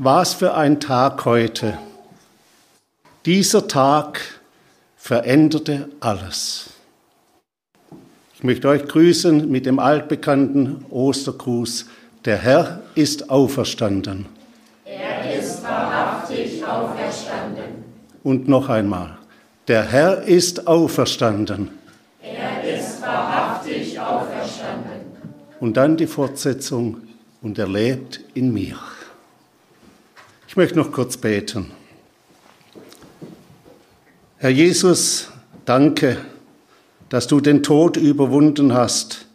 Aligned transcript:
Was 0.00 0.32
für 0.32 0.54
ein 0.54 0.78
Tag 0.78 1.24
heute. 1.24 1.76
Dieser 3.26 3.66
Tag 3.66 4.20
veränderte 4.96 5.88
alles. 5.98 6.70
Ich 8.36 8.44
möchte 8.44 8.68
euch 8.68 8.86
grüßen 8.86 9.50
mit 9.50 9.66
dem 9.66 9.80
altbekannten 9.80 10.84
Ostergruß. 10.90 11.86
Der 12.24 12.36
Herr 12.36 12.80
ist 12.94 13.28
auferstanden. 13.28 14.26
Er 14.84 15.36
ist 15.36 15.64
wahrhaftig 15.64 16.64
auferstanden. 16.64 17.82
Und 18.22 18.46
noch 18.46 18.68
einmal. 18.68 19.18
Der 19.66 19.82
Herr 19.82 20.22
ist 20.22 20.68
auferstanden. 20.68 21.70
Er 22.22 22.78
ist 22.78 23.02
wahrhaftig 23.02 23.98
auferstanden. 23.98 25.00
Und 25.58 25.76
dann 25.76 25.96
die 25.96 26.06
Fortsetzung. 26.06 26.98
Und 27.42 27.58
er 27.58 27.66
lebt 27.66 28.20
in 28.34 28.52
mir. 28.52 28.78
Ich 30.58 30.60
möchte 30.60 30.78
noch 30.80 30.90
kurz 30.90 31.16
beten. 31.16 31.70
Herr 34.38 34.50
Jesus, 34.50 35.30
danke, 35.64 36.16
dass 37.10 37.28
du 37.28 37.40
den 37.40 37.62
Tod 37.62 37.96
überwunden 37.96 38.74
hast, 38.74 39.26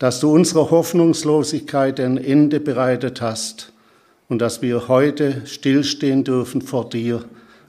dass 0.00 0.18
du 0.18 0.32
unserer 0.32 0.72
Hoffnungslosigkeit 0.72 2.00
ein 2.00 2.16
Ende 2.16 2.58
bereitet 2.58 3.20
hast 3.20 3.72
und 4.28 4.40
dass 4.40 4.60
wir 4.60 4.88
heute 4.88 5.46
stillstehen 5.46 6.24
dürfen 6.24 6.62
vor 6.62 6.88
dir 6.88 7.24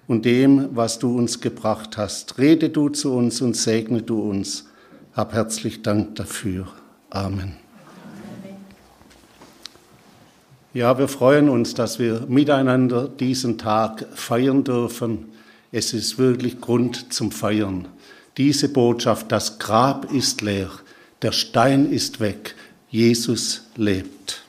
und 0.08 0.25
dem, 0.25 0.75
was 0.75 0.97
du 0.97 1.16
uns 1.16 1.41
gebracht 1.41 1.97
hast. 1.97 2.39
Rede 2.39 2.70
du 2.70 2.89
zu 2.89 3.13
uns 3.13 3.41
und 3.41 3.55
segne 3.55 4.02
du 4.02 4.20
uns. 4.20 4.66
Hab 5.13 5.34
herzlich 5.34 5.84
Dank 5.84 6.16
dafür. 6.16 6.66
Amen. 7.11 7.64
Ja, 10.75 10.97
wir 10.97 11.07
freuen 11.07 11.47
uns, 11.47 11.73
dass 11.73 11.99
wir 11.99 12.25
miteinander 12.27 13.07
diesen 13.07 13.57
Tag 13.57 14.07
feiern 14.13 14.66
dürfen. 14.66 15.31
Es 15.71 15.94
ist 15.94 16.17
wirklich 16.17 16.59
Grund 16.59 17.13
zum 17.13 17.31
Feiern. 17.31 17.88
Diese 18.36 18.67
Botschaft, 18.67 19.31
das 19.31 19.58
Grab 19.58 20.11
ist 20.11 20.41
leer, 20.41 20.69
der 21.22 21.31
Stein 21.31 21.89
ist 21.89 22.19
weg, 22.19 22.55
Jesus 22.89 23.67
lebt. 23.77 24.44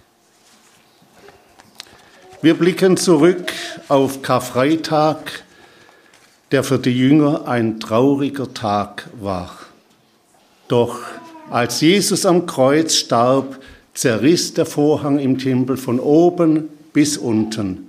Wir 2.43 2.55
blicken 2.55 2.97
zurück 2.97 3.53
auf 3.87 4.21
Karfreitag, 4.23 5.45
der 6.51 6.65
für 6.65 6.81
die 6.81 6.91
Jünger 6.91 7.47
ein 7.47 7.79
trauriger 7.79 8.53
Tag 8.53 9.09
war. 9.21 9.57
Doch 10.67 10.99
als 11.51 11.81
Jesus 11.83 12.27
am 12.27 12.47
Kreuz 12.47 12.97
starb, 12.97 13.61
zerriss 13.97 14.53
der 14.53 14.67
Vorhang 14.67 15.19
im 15.19 15.39
Tempel 15.39 15.77
von 15.77 15.99
oben 15.99 16.69
bis 16.93 17.17
unten. 17.17 17.89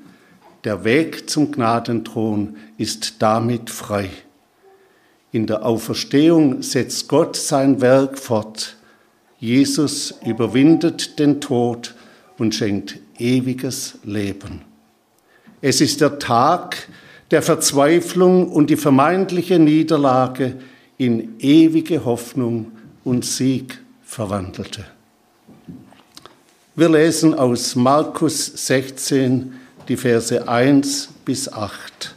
Der 0.64 0.84
Weg 0.84 1.30
zum 1.30 1.52
Gnadenthron 1.52 2.56
ist 2.78 3.16
damit 3.20 3.70
frei. 3.70 4.10
In 5.32 5.46
der 5.46 5.66
Auferstehung 5.66 6.64
setzt 6.64 7.10
Gott 7.10 7.36
sein 7.36 7.82
Werk 7.82 8.18
fort. 8.18 8.78
Jesus 9.40 10.16
überwindet 10.26 11.20
den 11.20 11.42
Tod 11.42 11.94
und 12.38 12.56
schenkt 12.56 13.00
ewiges 13.20 14.00
Leben. 14.04 14.62
Es 15.62 15.82
ist 15.82 16.02
der 16.02 16.20
Tag 16.20 16.88
der 17.32 17.42
Verzweiflung 17.42 18.50
und 18.50 18.70
die 18.70 18.78
vermeintliche 18.78 19.60
Niederlage 19.60 20.56
in 20.98 21.38
ewige 21.40 22.06
Hoffnung 22.06 22.72
und 23.04 23.26
Sieg 23.26 23.80
verwandelte. 24.04 24.86
Wir 26.80 26.90
lesen 26.90 27.34
aus 27.34 27.76
Markus 27.76 28.46
16 28.68 29.52
die 29.88 29.98
Verse 29.98 30.48
1 30.48 31.10
bis 31.26 31.52
8. 31.52 32.14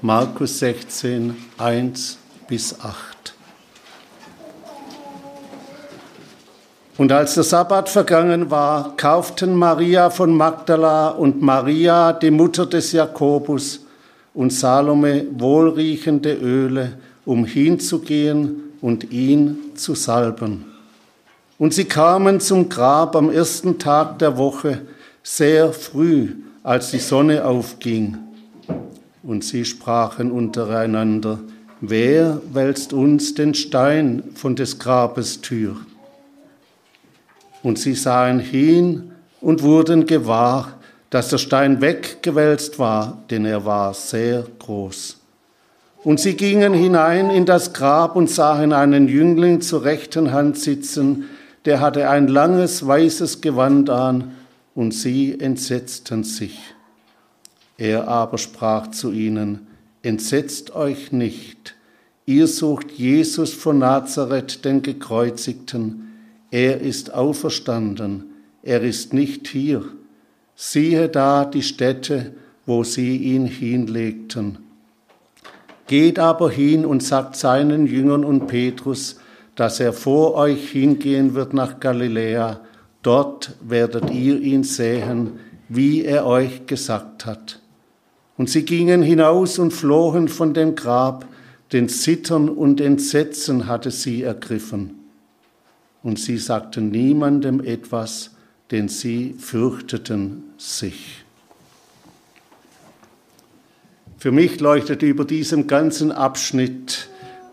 Markus 0.00 0.60
16, 0.60 1.34
1 1.58 2.16
bis 2.46 2.78
8. 2.78 3.34
Und 6.96 7.10
als 7.10 7.34
der 7.34 7.42
Sabbat 7.42 7.88
vergangen 7.88 8.52
war, 8.52 8.96
kauften 8.96 9.56
Maria 9.56 10.08
von 10.10 10.36
Magdala 10.36 11.08
und 11.08 11.42
Maria, 11.42 12.12
die 12.12 12.30
Mutter 12.30 12.66
des 12.66 12.92
Jakobus, 12.92 13.80
und 14.32 14.52
Salome 14.52 15.26
wohlriechende 15.32 16.34
Öle, 16.34 16.98
um 17.24 17.46
hinzugehen 17.46 18.74
und 18.80 19.10
ihn 19.10 19.72
zu 19.74 19.96
salben. 19.96 20.73
Und 21.58 21.72
sie 21.72 21.84
kamen 21.84 22.40
zum 22.40 22.68
Grab 22.68 23.14
am 23.14 23.30
ersten 23.30 23.78
Tag 23.78 24.18
der 24.18 24.36
Woche, 24.36 24.82
sehr 25.22 25.72
früh, 25.72 26.32
als 26.62 26.90
die 26.90 26.98
Sonne 26.98 27.44
aufging. 27.44 28.18
Und 29.22 29.44
sie 29.44 29.64
sprachen 29.64 30.30
untereinander, 30.30 31.38
wer 31.80 32.40
wälzt 32.52 32.92
uns 32.92 33.34
den 33.34 33.54
Stein 33.54 34.22
von 34.34 34.56
des 34.56 34.78
Grabes 34.78 35.40
Tür? 35.40 35.76
Und 37.62 37.78
sie 37.78 37.94
sahen 37.94 38.40
hin 38.40 39.12
und 39.40 39.62
wurden 39.62 40.06
gewahr, 40.06 40.74
dass 41.08 41.28
der 41.28 41.38
Stein 41.38 41.80
weggewälzt 41.80 42.78
war, 42.78 43.22
denn 43.30 43.46
er 43.46 43.64
war 43.64 43.94
sehr 43.94 44.44
groß. 44.58 45.18
Und 46.02 46.20
sie 46.20 46.34
gingen 46.34 46.74
hinein 46.74 47.30
in 47.30 47.46
das 47.46 47.72
Grab 47.72 48.16
und 48.16 48.28
sahen 48.28 48.74
einen 48.74 49.08
Jüngling 49.08 49.62
zur 49.62 49.84
rechten 49.84 50.32
Hand 50.32 50.58
sitzen, 50.58 51.30
der 51.64 51.80
hatte 51.80 52.08
ein 52.08 52.28
langes 52.28 52.86
weißes 52.86 53.40
Gewand 53.40 53.90
an, 53.90 54.32
und 54.74 54.92
sie 54.92 55.38
entsetzten 55.38 56.24
sich. 56.24 56.58
Er 57.78 58.08
aber 58.08 58.38
sprach 58.38 58.90
zu 58.90 59.12
ihnen, 59.12 59.68
Entsetzt 60.02 60.74
euch 60.74 61.12
nicht, 61.12 61.76
ihr 62.26 62.46
sucht 62.46 62.90
Jesus 62.90 63.54
von 63.54 63.78
Nazareth, 63.78 64.64
den 64.64 64.82
gekreuzigten, 64.82 66.12
er 66.50 66.80
ist 66.80 67.14
auferstanden, 67.14 68.24
er 68.62 68.82
ist 68.82 69.14
nicht 69.14 69.48
hier. 69.48 69.82
Siehe 70.54 71.08
da 71.08 71.44
die 71.44 71.62
Stätte, 71.62 72.34
wo 72.66 72.84
sie 72.84 73.16
ihn 73.16 73.46
hinlegten. 73.46 74.58
Geht 75.86 76.18
aber 76.18 76.50
hin 76.50 76.84
und 76.84 77.02
sagt 77.02 77.36
seinen 77.36 77.86
Jüngern 77.86 78.24
und 78.24 78.46
Petrus, 78.46 79.16
dass 79.56 79.80
er 79.80 79.92
vor 79.92 80.34
euch 80.34 80.70
hingehen 80.70 81.34
wird 81.34 81.54
nach 81.54 81.80
Galiläa. 81.80 82.60
Dort 83.02 83.54
werdet 83.62 84.10
ihr 84.10 84.40
ihn 84.40 84.64
sehen, 84.64 85.38
wie 85.68 86.04
er 86.04 86.26
euch 86.26 86.66
gesagt 86.66 87.26
hat. 87.26 87.60
Und 88.36 88.50
sie 88.50 88.64
gingen 88.64 89.02
hinaus 89.02 89.58
und 89.58 89.72
flohen 89.72 90.28
von 90.28 90.54
dem 90.54 90.74
Grab, 90.74 91.26
denn 91.72 91.88
Zittern 91.88 92.48
und 92.48 92.80
Entsetzen 92.80 93.66
hatte 93.66 93.90
sie 93.90 94.22
ergriffen. 94.22 94.98
Und 96.02 96.18
sie 96.18 96.38
sagten 96.38 96.90
niemandem 96.90 97.60
etwas, 97.60 98.32
denn 98.70 98.88
sie 98.88 99.34
fürchteten 99.38 100.44
sich. 100.58 101.24
Für 104.18 104.32
mich 104.32 104.60
leuchtet 104.60 105.02
über 105.02 105.24
diesem 105.24 105.66
ganzen 105.66 106.10
Abschnitt 106.10 107.08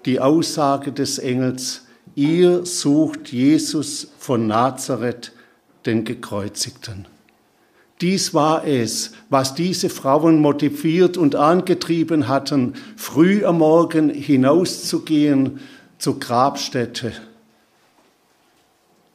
die 0.06 0.20
Aussage 0.20 0.92
des 0.92 1.20
Engels, 1.20 1.86
ihr 2.16 2.66
sucht 2.66 3.32
Jesus 3.32 4.12
von 4.18 4.48
Nazareth, 4.48 5.32
den 5.86 6.06
Gekreuzigten. 6.06 7.08
Dies 8.02 8.34
war 8.34 8.66
es, 8.66 9.12
was 9.30 9.54
diese 9.54 9.90
Frauen 9.90 10.40
motiviert 10.40 11.18
und 11.18 11.36
angetrieben 11.36 12.28
hatten, 12.28 12.74
früh 12.96 13.46
am 13.46 13.60
Morgen 13.60 14.10
hinauszugehen 14.10 15.60
zur 16.00 16.20
Grabstätte. 16.20 17.14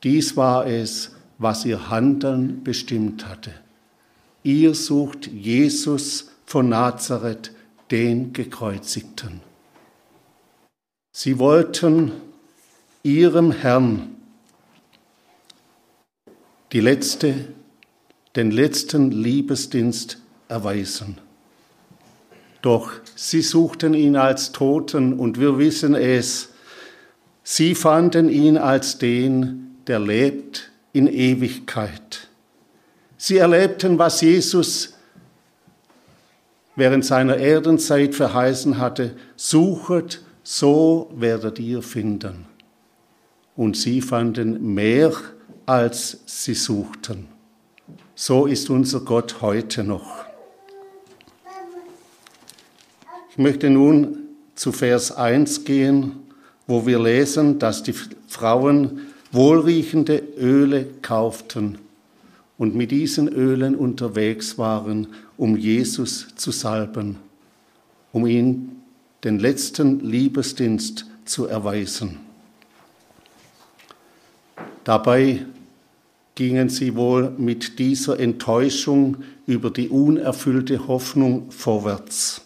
Dies 0.05 0.37
war 0.37 0.67
es, 0.67 1.17
was 1.39 1.65
ihr 1.65 1.91
Handeln 1.91 2.63
bestimmt 2.63 3.29
hatte. 3.29 3.51
Ihr 4.45 4.75
sucht 4.75 5.27
Jesus 5.27 6.31
von 6.45 6.69
Nazareth, 6.69 7.51
den 7.91 8.33
Gekreuzigten. 8.33 9.41
Sie 11.11 11.39
wollten 11.41 12.13
ihrem 13.07 13.53
Herrn 13.53 14.17
die 16.73 16.81
letzte, 16.81 17.35
den 18.35 18.51
letzten 18.51 19.13
Liebesdienst 19.13 20.19
erweisen. 20.49 21.19
Doch 22.63 22.91
sie 23.15 23.43
suchten 23.43 23.95
ihn 23.95 24.17
als 24.17 24.51
Toten 24.51 25.13
und 25.13 25.39
wir 25.39 25.57
wissen 25.57 25.95
es, 25.95 26.49
sie 27.45 27.77
fanden 27.77 28.29
ihn 28.29 28.59
als 28.59 28.99
den, 28.99 29.77
der 29.87 30.01
lebt 30.01 30.73
in 30.93 31.07
Ewigkeit. 31.07 32.27
Sie 33.17 33.37
erlebten, 33.37 34.01
was 34.01 34.21
Jesus 34.21 34.95
während 36.75 37.05
seiner 37.05 37.37
Erdenzeit 37.37 38.17
verheißen 38.17 38.79
hatte, 38.79 39.17
suchet, 39.37 40.23
so 40.43 41.09
werdet 41.15 41.61
ihr 41.61 41.83
finden 41.83 42.47
und 43.57 43.77
sie 43.77 44.01
fanden 44.01 44.75
mehr, 44.75 45.13
als 45.65 46.19
sie 46.27 46.55
suchten. 46.55 47.27
so 48.15 48.47
ist 48.47 48.71
unser 48.71 49.01
Gott 49.01 49.43
heute 49.43 49.85
noch. 49.85 50.25
Ich 53.31 53.39
möchte 53.39 53.69
nun 53.69 54.19
zu 54.55 54.73
Vers 54.73 55.13
1 55.13 55.65
gehen, 55.65 56.13
wo 56.67 56.87
wir 56.87 56.99
lesen, 56.99 57.59
dass 57.59 57.83
die 57.83 57.95
Frauen 58.27 59.03
wohlriechende 59.33 60.23
Öle 60.39 60.87
kauften 61.03 61.79
und 62.57 62.75
mit 62.75 62.91
diesen 62.91 63.29
Ölen 63.29 63.77
unterwegs 63.77 64.57
waren, 64.57 65.09
um 65.37 65.57
Jesus 65.57 66.29
zu 66.37 66.51
salben, 66.51 67.17
um 68.13 68.27
ihn 68.27 68.81
den 69.25 69.39
letzten 69.39 70.01
Liebesdienst 70.01 71.05
zu 71.27 71.47
erweisen. 71.47 72.26
Dabei 74.87 75.45
gingen 76.37 76.69
sie 76.69 76.95
wohl 76.95 77.31
mit 77.31 77.81
dieser 77.81 78.21
Enttäuschung 78.21 79.17
über 79.45 79.71
die 79.71 79.89
unerfüllte 79.89 80.87
Hoffnung 80.87 81.51
vorwärts. 81.51 82.43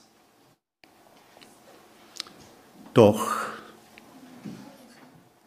Doch 2.95 3.31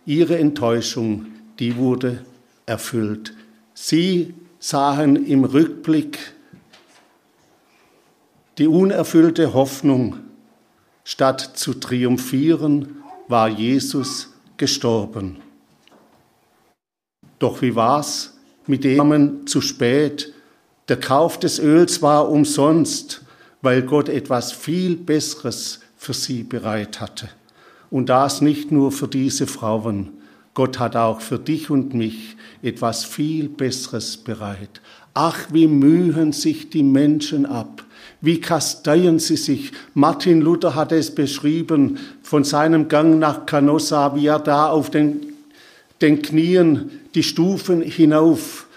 ihre 0.06 0.38
Enttäuschung, 0.38 1.26
die 1.58 1.78
wurde 1.78 2.24
erfüllt. 2.68 3.34
Sie 3.74 4.36
sahen 4.60 5.26
im 5.26 5.46
Rückblick 5.46 6.20
die 8.60 8.68
unerfüllte 8.68 9.56
Hoffnung. 9.56 10.18
Statt 11.04 11.42
zu 11.56 11.74
triumphieren, 11.74 13.04
war 13.28 13.50
Jesus 13.50 14.30
gestorben. 14.58 15.43
Doch 17.44 17.62
wie 17.62 17.76
war's 17.76 18.36
mit 18.68 18.86
dem 18.86 19.46
zu 19.48 19.60
spät? 19.60 20.32
Der 20.88 20.98
Kauf 20.98 21.38
des 21.38 21.60
Öls 21.60 22.02
war 22.02 22.30
umsonst, 22.30 23.22
weil 23.62 23.82
Gott 23.82 24.08
etwas 24.08 24.54
viel 24.54 24.96
Besseres 24.96 25.82
für 25.98 26.14
sie 26.14 26.44
bereit 26.44 27.02
hatte. 27.02 27.28
Und 27.92 28.08
das 28.08 28.40
nicht 28.40 28.72
nur 28.72 28.94
für 28.94 29.10
diese 29.10 29.46
Frauen. 29.46 30.12
Gott 30.54 30.80
hat 30.80 30.96
auch 30.96 31.20
für 31.20 31.38
dich 31.38 31.70
und 31.70 31.94
mich 31.94 32.38
etwas 32.62 33.04
viel 33.04 33.50
Besseres 33.50 34.16
bereit. 34.16 34.80
Ach, 35.14 35.38
wie 35.52 35.68
mühen 35.68 36.32
sich 36.32 36.70
die 36.70 36.84
Menschen 36.84 37.46
ab, 37.46 37.84
wie 38.22 38.40
kasteien 38.40 39.20
sie 39.20 39.36
sich. 39.36 39.74
Martin 39.94 40.40
Luther 40.40 40.76
hat 40.76 40.94
es 40.94 41.14
beschrieben 41.14 42.00
von 42.22 42.46
seinem 42.46 42.88
Gang 42.88 43.20
nach 43.20 43.46
Canossa, 43.46 44.16
wie 44.16 44.28
er 44.28 44.40
da 44.40 44.70
auf 44.70 44.90
den, 44.90 45.33
den 46.02 46.22
Knien 46.22 46.92
die 47.16 47.24
Stufen 47.24 47.82
hinauf 47.82 48.68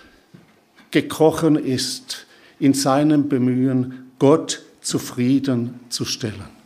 gekrochen 0.91 1.57
ist, 1.57 2.27
in 2.59 2.73
seinem 2.73 3.29
Bemühen, 3.29 4.11
Gott 4.19 4.63
zufriedenzustellen. 4.81 6.57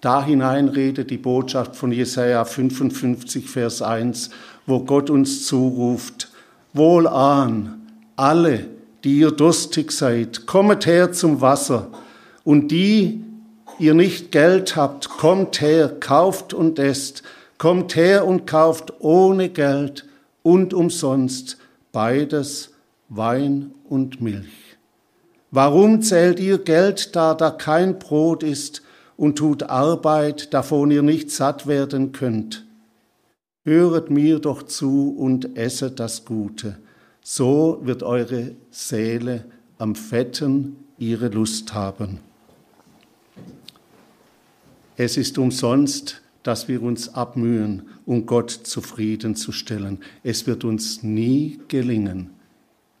Da 0.00 0.24
hinein 0.24 0.68
redet 0.68 1.10
die 1.10 1.16
Botschaft 1.16 1.76
von 1.76 1.92
Jesaja 1.92 2.44
55, 2.44 3.48
Vers 3.48 3.82
1, 3.82 4.30
wo 4.66 4.80
Gott 4.80 5.10
uns 5.10 5.46
zuruft, 5.46 6.30
Wohlan, 6.72 7.80
alle, 8.16 8.66
die 9.04 9.18
ihr 9.18 9.30
durstig 9.30 9.92
seid, 9.92 10.46
kommet 10.46 10.86
her 10.86 11.12
zum 11.12 11.40
Wasser, 11.40 11.90
und 12.44 12.72
die 12.72 13.22
ihr 13.78 13.94
nicht 13.94 14.32
Geld 14.32 14.74
habt, 14.74 15.08
kommt 15.08 15.60
her, 15.60 15.88
kauft 16.00 16.52
und 16.52 16.78
esst, 16.78 17.22
kommt 17.62 17.94
her 17.94 18.26
und 18.26 18.44
kauft 18.44 18.92
ohne 18.98 19.48
Geld 19.48 20.04
und 20.42 20.74
umsonst 20.74 21.58
beides 21.92 22.72
Wein 23.08 23.70
und 23.88 24.20
Milch. 24.20 24.76
Warum 25.52 26.02
zählt 26.02 26.40
ihr 26.40 26.58
Geld 26.58 27.14
da, 27.14 27.34
da 27.34 27.52
kein 27.52 28.00
Brot 28.00 28.42
ist, 28.42 28.82
und 29.16 29.38
tut 29.38 29.62
Arbeit, 29.62 30.52
davon 30.52 30.90
ihr 30.90 31.02
nicht 31.02 31.30
satt 31.30 31.68
werden 31.68 32.10
könnt. 32.10 32.66
Höret 33.64 34.10
mir 34.10 34.40
doch 34.40 34.64
zu 34.64 35.14
und 35.16 35.56
esset 35.56 36.00
das 36.00 36.24
Gute, 36.24 36.78
so 37.20 37.78
wird 37.84 38.02
eure 38.02 38.56
Seele 38.72 39.44
am 39.78 39.94
Fetten 39.94 40.78
ihre 40.98 41.28
Lust 41.28 41.74
haben. 41.74 42.18
Es 44.96 45.16
ist 45.16 45.38
umsonst, 45.38 46.21
dass 46.42 46.68
wir 46.68 46.82
uns 46.82 47.14
abmühen, 47.14 47.82
um 48.04 48.26
Gott 48.26 48.50
zufriedenzustellen. 48.50 49.98
Es 50.22 50.46
wird 50.46 50.64
uns 50.64 51.02
nie 51.02 51.60
gelingen. 51.68 52.30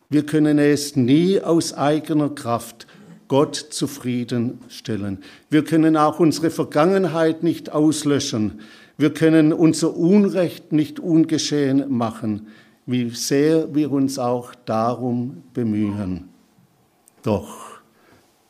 Wir 0.08 0.26
können 0.26 0.58
es 0.58 0.94
nie 0.94 1.40
aus 1.40 1.74
eigener 1.74 2.28
Kraft 2.30 2.86
Gott 3.28 3.56
zufriedenstellen. 3.56 5.18
Wir 5.48 5.64
können 5.64 5.96
auch 5.96 6.20
unsere 6.20 6.50
Vergangenheit 6.50 7.42
nicht 7.42 7.72
auslöschen. 7.72 8.60
Wir 8.98 9.14
können 9.14 9.54
unser 9.54 9.96
Unrecht 9.96 10.72
nicht 10.72 11.00
ungeschehen 11.00 11.90
machen, 11.90 12.48
wie 12.84 13.08
sehr 13.10 13.74
wir 13.74 13.90
uns 13.90 14.18
auch 14.18 14.54
darum 14.66 15.44
bemühen. 15.54 16.28
Doch 17.22 17.80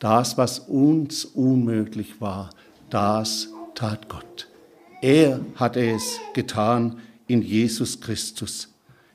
das, 0.01 0.37
was 0.37 0.59
uns 0.59 1.25
unmöglich 1.25 2.21
war, 2.21 2.51
das 2.91 3.51
tat 3.77 4.09
Gott. 4.09 4.49
Er 5.03 5.41
hat 5.57 5.77
es 5.77 6.21
getan 6.33 7.01
in 7.27 7.43
Jesus 7.43 8.01
Christus. 8.01 8.69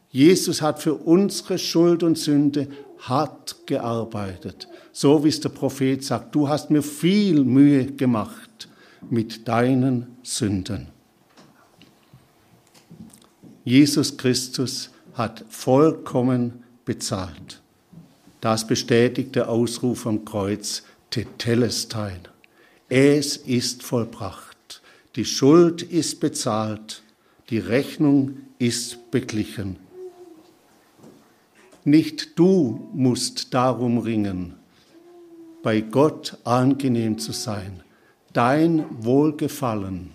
Jesus 0.10 0.62
hat 0.62 0.82
für 0.82 0.96
unsere 0.96 1.58
Schuld 1.58 2.04
und 2.04 2.18
Sünde 2.18 2.68
hart 3.00 3.56
gearbeitet. 3.66 4.68
So 4.92 5.24
wie 5.24 5.30
es 5.30 5.40
der 5.40 5.50
Prophet 5.50 6.04
sagt, 6.04 6.36
du 6.36 6.50
hast 6.50 6.70
mir 6.70 6.84
viel 6.84 7.44
Mühe 7.44 7.86
gemacht 7.86 8.68
mit 9.10 9.48
deinen 9.48 10.18
Sünden. 10.24 10.88
Jesus 13.64 14.18
Christus 14.18 14.90
hat 15.14 15.46
vollkommen 15.50 16.64
bezahlt. 16.84 17.62
Das 18.42 18.68
bestätigt 18.68 19.36
der 19.36 19.50
Ausruf 19.50 20.06
am 20.06 20.26
Kreuz, 20.26 20.84
Tetelestai. 21.12 22.20
Es 22.90 23.38
ist 23.38 23.84
vollbracht. 23.84 24.47
Die 25.18 25.26
Schuld 25.26 25.82
ist 25.82 26.20
bezahlt. 26.20 27.02
Die 27.50 27.58
Rechnung 27.58 28.38
ist 28.60 29.10
beglichen. 29.10 29.78
Nicht 31.84 32.38
du 32.38 32.88
musst 32.94 33.52
darum 33.56 33.98
ringen, 33.98 34.54
bei 35.64 35.82
Gott 35.82 36.38
angenehm 36.44 37.18
zu 37.18 37.32
sein. 37.32 37.82
Dein 38.32 38.86
Wohlgefallen, 39.04 40.12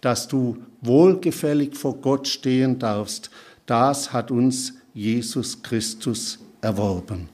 dass 0.00 0.26
du 0.26 0.56
wohlgefällig 0.80 1.76
vor 1.76 1.98
Gott 1.98 2.26
stehen 2.26 2.78
darfst, 2.78 3.30
das 3.66 4.14
hat 4.14 4.30
uns 4.30 4.72
Jesus 4.94 5.62
Christus 5.62 6.38
erworben. 6.62 7.28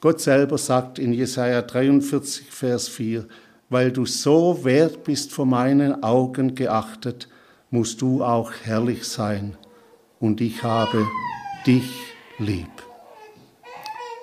Gott 0.00 0.20
selber 0.20 0.56
sagt 0.56 1.00
in 1.00 1.12
Jesaja 1.12 1.62
43, 1.62 2.46
Vers 2.48 2.88
4, 2.88 3.26
weil 3.68 3.92
du 3.92 4.06
so 4.06 4.64
wert 4.64 5.04
bist 5.04 5.32
vor 5.32 5.46
meinen 5.46 6.02
Augen 6.02 6.54
geachtet, 6.54 7.28
musst 7.70 8.00
du 8.00 8.22
auch 8.22 8.52
herrlich 8.62 9.04
sein, 9.04 9.56
und 10.20 10.40
ich 10.40 10.62
habe 10.62 11.06
dich 11.66 11.90
lieb. 12.38 12.70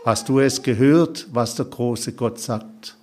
Hast 0.04 0.30
du 0.30 0.40
es 0.40 0.62
gehört, 0.62 1.28
was 1.32 1.56
der 1.56 1.66
große 1.66 2.14
Gott 2.14 2.40
sagt? 2.40 2.98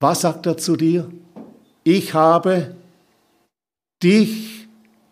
Was 0.00 0.22
sagt 0.22 0.46
er 0.46 0.56
zu 0.56 0.76
dir? 0.76 1.10
Ich 1.82 2.14
habe 2.14 2.74
dich 4.02 4.66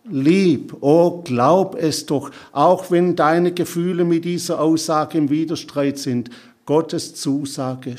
lieb. 0.04 0.76
Oh, 0.80 1.22
glaub 1.22 1.74
es 1.74 2.06
doch, 2.06 2.30
auch 2.52 2.90
wenn 2.90 3.14
deine 3.14 3.52
Gefühle 3.52 4.04
mit 4.04 4.24
dieser 4.24 4.60
Aussage 4.60 5.18
im 5.18 5.28
Widerstreit 5.28 5.98
sind. 5.98 6.30
Gottes 6.64 7.14
Zusage 7.14 7.96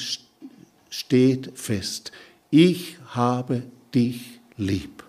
steht 0.93 1.51
fest. 1.55 2.11
Ich 2.51 2.97
habe 3.07 3.63
dich 3.95 4.39
lieb. 4.57 5.03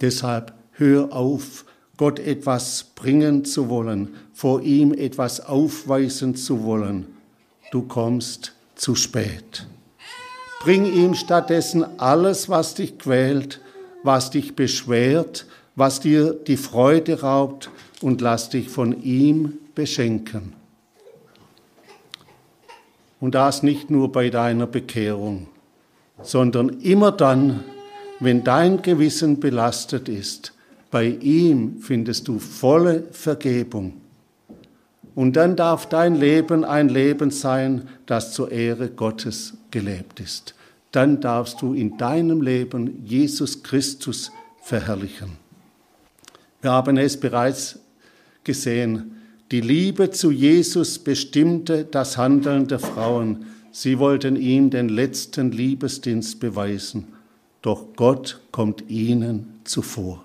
Deshalb 0.00 0.54
hör 0.70 1.12
auf, 1.12 1.64
Gott 1.96 2.20
etwas 2.20 2.84
bringen 2.94 3.44
zu 3.44 3.68
wollen, 3.68 4.14
vor 4.32 4.62
ihm 4.62 4.92
etwas 4.92 5.40
aufweisen 5.40 6.36
zu 6.36 6.62
wollen. 6.62 7.06
Du 7.72 7.82
kommst 7.82 8.52
zu 8.76 8.94
spät. 8.94 9.66
Bring 10.60 10.84
ihm 10.84 11.14
stattdessen 11.14 11.98
alles, 11.98 12.48
was 12.48 12.74
dich 12.74 12.96
quält, 12.96 13.60
was 14.04 14.30
dich 14.30 14.54
beschwert, 14.54 15.46
was 15.74 15.98
dir 15.98 16.32
die 16.32 16.56
Freude 16.56 17.22
raubt 17.22 17.70
und 18.02 18.20
lass 18.20 18.50
dich 18.50 18.68
von 18.68 19.02
ihm 19.02 19.58
beschenken. 19.74 20.61
Und 23.22 23.36
das 23.36 23.62
nicht 23.62 23.88
nur 23.88 24.10
bei 24.10 24.30
deiner 24.30 24.66
Bekehrung, 24.66 25.46
sondern 26.22 26.80
immer 26.80 27.12
dann, 27.12 27.62
wenn 28.18 28.42
dein 28.42 28.82
Gewissen 28.82 29.38
belastet 29.38 30.08
ist, 30.08 30.52
Bei 30.92 31.06
ihm 31.06 31.78
findest 31.80 32.28
du 32.28 32.38
volle 32.38 33.04
Vergebung. 33.12 33.94
Und 35.14 35.36
dann 35.36 35.56
darf 35.56 35.88
dein 35.88 36.16
Leben 36.16 36.64
ein 36.64 36.90
Leben 36.90 37.30
sein, 37.30 37.88
das 38.04 38.34
zur 38.34 38.52
Ehre 38.52 38.90
Gottes 38.90 39.54
gelebt 39.70 40.20
ist. 40.20 40.54
Dann 40.90 41.22
darfst 41.22 41.62
du 41.62 41.72
in 41.72 41.96
deinem 41.96 42.42
Leben 42.42 43.02
Jesus 43.06 43.62
Christus 43.62 44.30
verherrlichen. 44.60 45.38
Wir 46.60 46.72
haben 46.72 46.98
es 46.98 47.18
bereits 47.18 47.78
gesehen. 48.44 49.21
Die 49.52 49.60
Liebe 49.60 50.10
zu 50.10 50.32
Jesus 50.32 50.98
bestimmte 50.98 51.84
das 51.84 52.18
Handeln 52.18 52.66
der 52.66 52.80
Frauen. 52.80 53.46
Sie 53.70 54.00
wollten 54.00 54.34
ihm 54.34 54.70
den 54.70 54.88
letzten 54.88 55.52
Liebesdienst 55.52 56.40
beweisen. 56.40 57.08
Doch 57.60 57.94
Gott 57.94 58.40
kommt 58.50 58.90
ihnen 58.90 59.60
zuvor. 59.62 60.24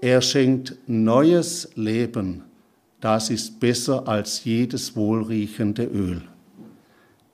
Er 0.00 0.20
schenkt 0.22 0.76
neues 0.88 1.70
Leben 1.76 2.42
das 3.00 3.30
ist 3.30 3.60
besser 3.60 4.08
als 4.08 4.44
jedes 4.44 4.96
wohlriechende 4.96 5.84
Öl. 5.84 6.22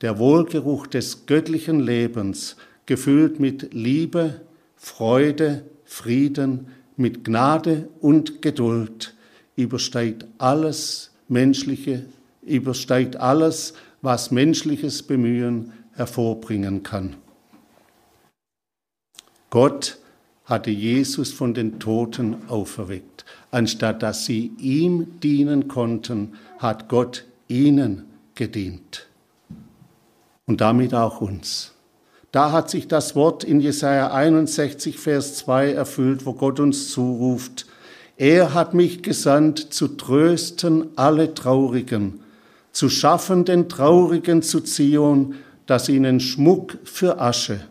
Der 0.01 0.19
Wohlgeruch 0.19 0.85
des 0.85 1.25
göttlichen 1.25 1.79
Lebens, 1.79 2.55
gefüllt 2.85 3.39
mit 3.39 3.73
Liebe, 3.73 4.41
Freude, 4.75 5.63
Frieden, 5.83 6.67
mit 6.97 7.23
Gnade 7.23 7.89
und 7.99 8.43
Geduld, 8.43 9.14
übersteigt 9.55 10.25
alles 10.37 11.11
menschliche, 11.27 12.05
übersteigt 12.41 13.17
alles, 13.17 13.73
was 14.01 14.31
menschliches 14.31 15.03
Bemühen 15.03 15.73
hervorbringen 15.93 16.83
kann. 16.83 17.15
Gott 19.49 19.97
hatte 20.45 20.69
Jesus 20.69 21.31
von 21.31 21.53
den 21.53 21.79
Toten 21.79 22.47
auferweckt. 22.47 23.25
Anstatt 23.51 24.03
dass 24.03 24.25
sie 24.25 24.51
ihm 24.59 25.19
dienen 25.21 25.67
konnten, 25.67 26.33
hat 26.59 26.87
Gott 26.87 27.25
ihnen 27.47 28.05
gedient. 28.35 29.07
Und 30.45 30.61
damit 30.61 30.93
auch 30.93 31.21
uns. 31.21 31.71
Da 32.31 32.51
hat 32.51 32.69
sich 32.69 32.87
das 32.87 33.15
Wort 33.15 33.43
in 33.43 33.61
Jesaja 33.61 34.11
61, 34.11 34.99
Vers 34.99 35.37
2 35.37 35.71
erfüllt, 35.71 36.25
wo 36.25 36.33
Gott 36.33 36.59
uns 36.59 36.91
zuruft, 36.91 37.65
er 38.17 38.53
hat 38.53 38.73
mich 38.73 39.03
gesandt, 39.03 39.59
zu 39.73 39.89
trösten 39.89 40.89
alle 40.95 41.33
Traurigen, 41.33 42.21
zu 42.71 42.89
schaffen 42.89 43.45
den 43.45 43.67
Traurigen 43.69 44.41
zu 44.41 44.61
Zion, 44.61 45.35
dass 45.65 45.89
ihnen 45.89 46.19
Schmuck 46.19 46.77
für 46.83 47.19
Asche 47.19 47.61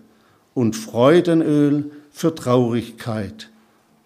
und 0.52 0.76
Freudenöl 0.76 1.90
für 2.10 2.34
Traurigkeit 2.34 3.50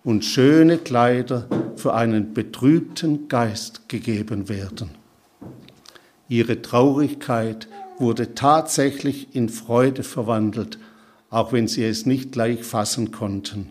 und 0.04 0.24
schöne 0.24 0.78
Kleider 0.78 1.46
für 1.76 1.94
einen 1.94 2.34
betrübten 2.34 3.28
Geist 3.28 3.88
gegeben 3.88 4.48
werden. 4.48 4.90
Ihre 6.28 6.62
Traurigkeit 6.62 7.68
wurde 7.98 8.34
tatsächlich 8.34 9.34
in 9.34 9.48
Freude 9.48 10.02
verwandelt, 10.02 10.78
auch 11.30 11.52
wenn 11.52 11.68
sie 11.68 11.84
es 11.84 12.06
nicht 12.06 12.32
gleich 12.32 12.62
fassen 12.64 13.10
konnten. 13.10 13.70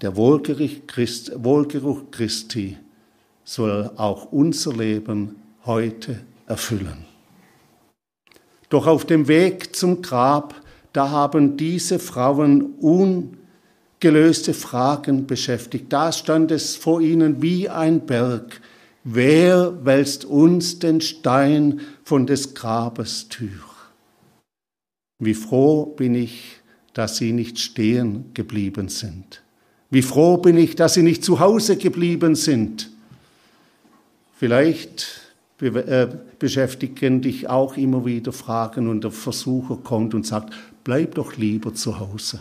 Der 0.00 0.16
Christ, 0.16 1.32
Wohlgeruch 1.36 2.10
Christi 2.10 2.76
soll 3.44 3.90
auch 3.96 4.32
unser 4.32 4.72
Leben 4.72 5.36
heute 5.64 6.20
erfüllen. 6.46 7.04
Doch 8.68 8.86
auf 8.86 9.04
dem 9.04 9.28
Weg 9.28 9.74
zum 9.74 10.00
Grab 10.00 10.54
da 10.92 11.10
haben 11.10 11.56
diese 11.56 11.98
Frauen 11.98 12.74
ungelöste 12.80 14.54
Fragen 14.54 15.26
beschäftigt. 15.26 15.92
Da 15.92 16.12
stand 16.12 16.50
es 16.50 16.76
vor 16.76 17.00
ihnen 17.00 17.42
wie 17.42 17.68
ein 17.68 18.06
Berg. 18.06 18.60
Wer 19.04 19.84
wälzt 19.84 20.24
uns 20.24 20.78
den 20.78 21.00
Stein 21.00 21.80
von 22.04 22.26
des 22.26 22.54
Grabes 22.54 23.28
Tür? 23.28 23.48
Wie 25.18 25.34
froh 25.34 25.86
bin 25.86 26.14
ich, 26.14 26.56
dass 26.92 27.18
sie 27.18 27.32
nicht 27.32 27.58
stehen 27.58 28.34
geblieben 28.34 28.88
sind. 28.88 29.42
Wie 29.90 30.02
froh 30.02 30.36
bin 30.36 30.56
ich, 30.56 30.76
dass 30.76 30.94
sie 30.94 31.02
nicht 31.02 31.24
zu 31.24 31.40
Hause 31.40 31.76
geblieben 31.76 32.36
sind. 32.36 32.90
Vielleicht 34.36 35.32
äh, 35.60 36.06
beschäftigen 36.38 37.20
dich 37.20 37.50
auch 37.50 37.76
immer 37.76 38.06
wieder 38.06 38.32
Fragen 38.32 38.88
und 38.88 39.04
der 39.04 39.10
Versucher 39.10 39.76
kommt 39.82 40.14
und 40.14 40.26
sagt, 40.26 40.54
bleib 40.84 41.16
doch 41.16 41.36
lieber 41.36 41.74
zu 41.74 41.98
Hause. 41.98 42.40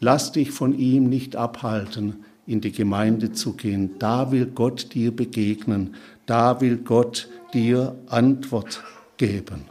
Lass 0.00 0.32
dich 0.32 0.50
von 0.50 0.76
ihm 0.76 1.08
nicht 1.08 1.36
abhalten, 1.36 2.24
in 2.46 2.60
die 2.60 2.72
Gemeinde 2.72 3.32
zu 3.32 3.52
gehen. 3.52 3.92
Da 3.98 4.32
will 4.32 4.46
Gott 4.46 4.92
dir 4.92 5.14
begegnen. 5.14 5.94
Da 6.26 6.60
will 6.60 6.78
Gott 6.78 7.28
dir 7.54 7.94
Antwort 8.08 8.82
geben. 9.18 9.66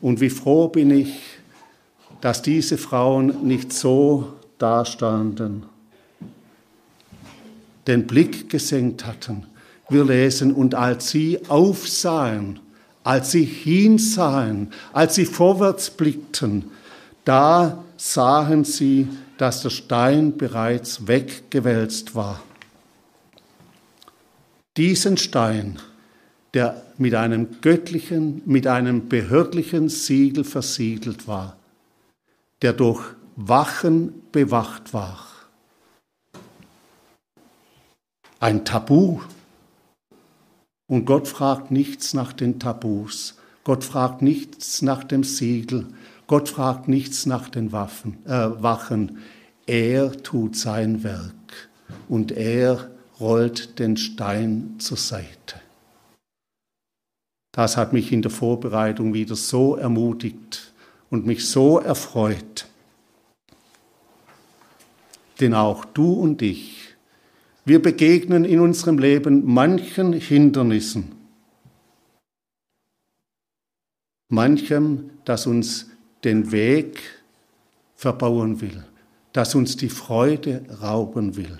Und 0.00 0.20
wie 0.20 0.30
froh 0.30 0.68
bin 0.68 0.90
ich, 0.90 1.14
dass 2.20 2.42
diese 2.42 2.76
Frauen 2.76 3.46
nicht 3.46 3.72
so 3.72 4.34
dastanden, 4.64 5.64
den 7.86 8.06
Blick 8.06 8.48
gesenkt 8.48 9.04
hatten. 9.04 9.44
Wir 9.90 10.04
lesen, 10.04 10.54
und 10.54 10.74
als 10.74 11.10
sie 11.10 11.38
aufsahen, 11.48 12.60
als 13.02 13.32
sie 13.32 13.44
hinsahen, 13.44 14.72
als 14.94 15.16
sie 15.16 15.26
vorwärts 15.26 15.90
blickten, 15.90 16.70
da 17.26 17.84
sahen 17.98 18.64
sie, 18.64 19.08
dass 19.36 19.60
der 19.60 19.68
Stein 19.68 20.38
bereits 20.38 21.06
weggewälzt 21.06 22.14
war. 22.14 22.42
Diesen 24.78 25.18
Stein, 25.18 25.78
der 26.54 26.82
mit 26.96 27.14
einem 27.14 27.60
göttlichen, 27.60 28.40
mit 28.46 28.66
einem 28.66 29.10
behördlichen 29.10 29.90
Siegel 29.90 30.42
versiegelt 30.42 31.28
war, 31.28 31.58
der 32.62 32.72
durch 32.72 33.04
Wachen 33.36 34.22
bewacht 34.30 34.94
war. 34.94 35.18
Ein 38.38 38.64
Tabu 38.64 39.20
und 40.86 41.04
Gott 41.04 41.26
fragt 41.26 41.70
nichts 41.70 42.14
nach 42.14 42.32
den 42.32 42.60
Tabus. 42.60 43.36
Gott 43.64 43.82
fragt 43.82 44.22
nichts 44.22 44.82
nach 44.82 45.02
dem 45.02 45.24
Siegel. 45.24 45.86
Gott 46.26 46.48
fragt 46.48 46.88
nichts 46.88 47.26
nach 47.26 47.48
den 47.48 47.72
Waffen, 47.72 48.24
äh, 48.26 48.50
Wachen. 48.62 49.18
Er 49.66 50.12
tut 50.22 50.56
sein 50.56 51.02
Werk 51.02 51.70
und 52.08 52.32
er 52.32 52.90
rollt 53.18 53.78
den 53.78 53.96
Stein 53.96 54.76
zur 54.78 54.98
Seite. 54.98 55.60
Das 57.52 57.76
hat 57.76 57.92
mich 57.92 58.12
in 58.12 58.22
der 58.22 58.30
Vorbereitung 58.30 59.14
wieder 59.14 59.36
so 59.36 59.76
ermutigt 59.76 60.72
und 61.08 61.24
mich 61.24 61.48
so 61.48 61.78
erfreut. 61.78 62.66
Denn 65.40 65.54
auch 65.54 65.84
du 65.84 66.12
und 66.12 66.42
ich 66.42 66.84
wir 67.66 67.80
begegnen 67.80 68.44
in 68.44 68.60
unserem 68.60 68.98
Leben 68.98 69.42
manchen 69.46 70.12
Hindernissen, 70.12 71.12
manchem, 74.28 75.10
das 75.24 75.46
uns 75.46 75.86
den 76.24 76.52
Weg 76.52 77.00
verbauen 77.96 78.60
will, 78.60 78.84
das 79.32 79.54
uns 79.54 79.78
die 79.78 79.88
Freude 79.88 80.62
rauben 80.82 81.36
will. 81.36 81.58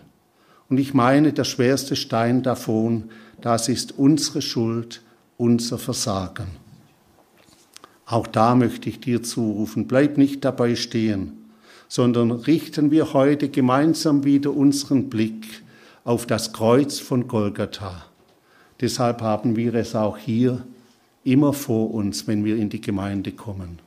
Und 0.68 0.78
ich 0.78 0.92
meine, 0.92 1.32
der 1.32 1.44
schwerste 1.44 1.96
Stein 1.96 2.42
davon, 2.42 3.10
das 3.40 3.70
ist 3.70 3.92
unsere 3.92 4.42
Schuld, 4.42 5.00
unser 5.38 5.78
Versagen. 5.78 6.48
Auch 8.04 8.26
da 8.26 8.54
möchte 8.54 8.90
ich 8.90 9.00
dir 9.00 9.22
zurufen, 9.22 9.86
bleib 9.86 10.18
nicht 10.18 10.44
dabei 10.44 10.76
stehen, 10.76 11.43
sondern 11.94 12.32
richten 12.32 12.90
wir 12.90 13.12
heute 13.12 13.48
gemeinsam 13.48 14.24
wieder 14.24 14.50
unseren 14.50 15.08
Blick 15.08 15.62
auf 16.02 16.26
das 16.26 16.52
Kreuz 16.52 16.98
von 16.98 17.28
Golgatha. 17.28 18.06
Deshalb 18.80 19.22
haben 19.22 19.54
wir 19.54 19.76
es 19.76 19.94
auch 19.94 20.18
hier 20.18 20.64
immer 21.22 21.52
vor 21.52 21.94
uns, 21.94 22.26
wenn 22.26 22.44
wir 22.44 22.56
in 22.56 22.68
die 22.68 22.80
Gemeinde 22.80 23.30
kommen. 23.30 23.78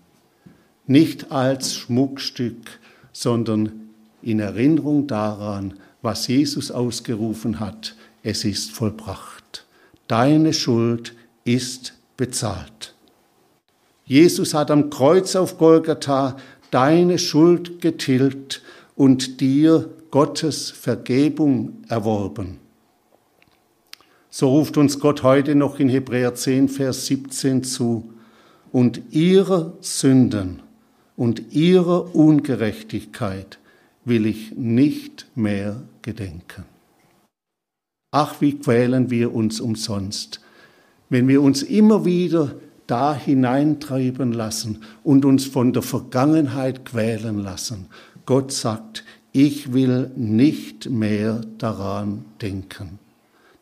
Nicht 0.86 1.34
als 1.34 1.76
Schmuckstück, 1.76 2.80
sondern 3.12 3.74
in 4.22 4.40
Erinnerung 4.40 5.08
daran, 5.08 5.74
was 6.02 6.28
Jesus 6.28 6.72
ausgerufen 6.72 7.60
hat, 7.60 7.94
es 8.24 8.46
ist 8.46 8.72
vollbracht. 8.72 9.66
Deine 10.08 10.54
Schuld 10.54 11.14
ist 11.44 11.94
bezahlt. 12.16 12.94
Jesus 14.06 14.54
hat 14.54 14.72
am 14.72 14.90
Kreuz 14.90 15.36
auf 15.36 15.58
Golgatha 15.58 16.38
deine 16.72 17.20
Schuld 17.20 17.82
getilgt 17.82 18.62
und 18.96 19.42
dir 19.42 19.90
Gottes 20.12 20.72
Vergebung 20.72 21.84
erworben. 21.88 22.60
So 24.30 24.50
ruft 24.50 24.78
uns 24.78 25.00
Gott 25.00 25.24
heute 25.24 25.56
noch 25.56 25.80
in 25.80 25.90
Hebräer 25.90 26.36
10, 26.36 26.70
Vers 26.70 27.06
17 27.08 27.64
zu, 27.64 28.14
und 28.72 29.02
ihre 29.12 29.78
Sünden 29.82 30.62
und 31.16 31.54
ihre 31.54 32.04
Ungerechtigkeit 32.04 33.60
will 34.06 34.26
ich 34.26 34.54
nicht 34.56 35.28
mehr 35.36 35.82
gedenken. 36.02 36.66
Ach, 38.12 38.40
wie 38.40 38.58
quälen 38.58 39.10
wir 39.10 39.34
uns 39.34 39.60
umsonst, 39.60 40.42
wenn 41.10 41.28
wir 41.28 41.42
uns 41.42 41.64
immer 41.64 42.06
wieder 42.06 42.56
da 42.88 43.14
hineintreiben 43.14 44.32
lassen 44.32 44.82
und 45.04 45.26
uns 45.26 45.46
von 45.46 45.74
der 45.74 45.84
Vergangenheit 45.84 46.86
quälen 46.86 47.40
lassen. 47.40 47.88
Gott 48.26 48.52
sagt, 48.52 49.04
ich 49.34 49.74
will 49.74 50.10
nicht 50.16 50.90
mehr 50.90 51.42
daran 51.58 52.26
denken. 52.42 53.00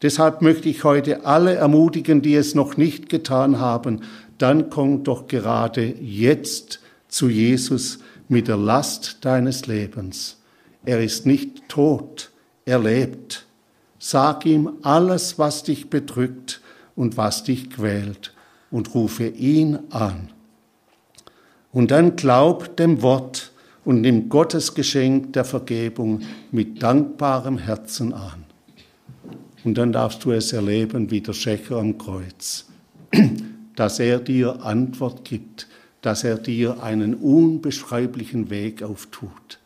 Deshalb 0.01 0.41
möchte 0.41 0.70
ich 0.70 0.84
heute 0.84 1.25
alle 1.25 1.55
ermutigen, 1.55 2.22
die 2.22 2.36
es 2.36 2.53
noch 2.53 2.77
nicht 2.77 3.10
getan 3.10 3.60
haben, 3.60 4.01
dann 4.38 4.70
komm 4.70 5.03
doch 5.03 5.27
gerade 5.27 5.84
jetzt 5.84 6.79
zu 7.08 7.29
Jesus 7.29 8.00
mit 8.27 8.48
der 8.48 8.58
Last 8.58 9.20
deines 9.22 9.65
Lebens. 9.65 10.38
Er 10.86 11.03
ist 11.03 11.25
nicht 11.25 11.67
tot, 11.67 12.32
er 12.65 12.79
lebt. 12.79 13.46
Sag 13.98 14.46
ihm 14.46 14.74
alles, 14.84 15.39
was 15.39 15.63
dich 15.63 15.89
bedrückt 15.89 16.62
und 16.96 17.17
was 17.17 17.44
dich 17.44 17.72
quält 17.72 18.34
und 18.75 18.94
rufe 18.94 19.25
ihn 19.27 19.79
an. 19.89 20.27
Und 21.72 21.91
dann 21.91 22.17
glaub 22.17 22.75
dem 22.75 23.01
Wort 23.01 23.53
und 23.86 24.01
nimm 24.01 24.27
Gottes 24.27 24.75
Geschenk 24.75 25.32
der 25.32 25.46
Vergebung 25.46 26.24
mit 26.51 26.84
dankbarem 26.84 27.58
Herzen 27.58 28.12
an. 28.12 28.44
Und 29.63 29.77
dann 29.77 29.94
darfst 29.94 30.25
du 30.25 30.34
es 30.34 30.51
erleben 30.51 31.10
wie 31.10 31.22
der 31.22 31.32
Schächer 31.32 31.77
am 31.77 31.98
Kreuz, 31.98 32.65
dass 33.77 34.00
er 34.00 34.20
dir 34.20 34.62
Antwort 34.65 35.24
gibt, 35.24 35.70
dass 36.01 36.25
er 36.25 36.38
dir 36.38 36.84
einen 36.84 37.15
unbeschreiblichen 37.15 38.50
Weg 38.50 38.84
auftut, 38.84 39.60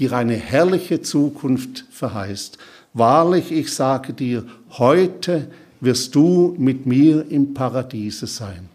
dir 0.00 0.12
eine 0.12 0.34
herrliche 0.34 1.02
Zukunft 1.02 1.84
verheißt. 1.92 2.58
Wahrlich, 2.94 3.52
ich 3.52 3.72
sage 3.72 4.12
dir, 4.12 4.44
heute 4.70 5.52
wirst 5.80 6.14
du 6.14 6.54
mit 6.58 6.86
mir 6.86 7.26
im 7.30 7.54
Paradiese 7.54 8.26
sein. 8.26 8.68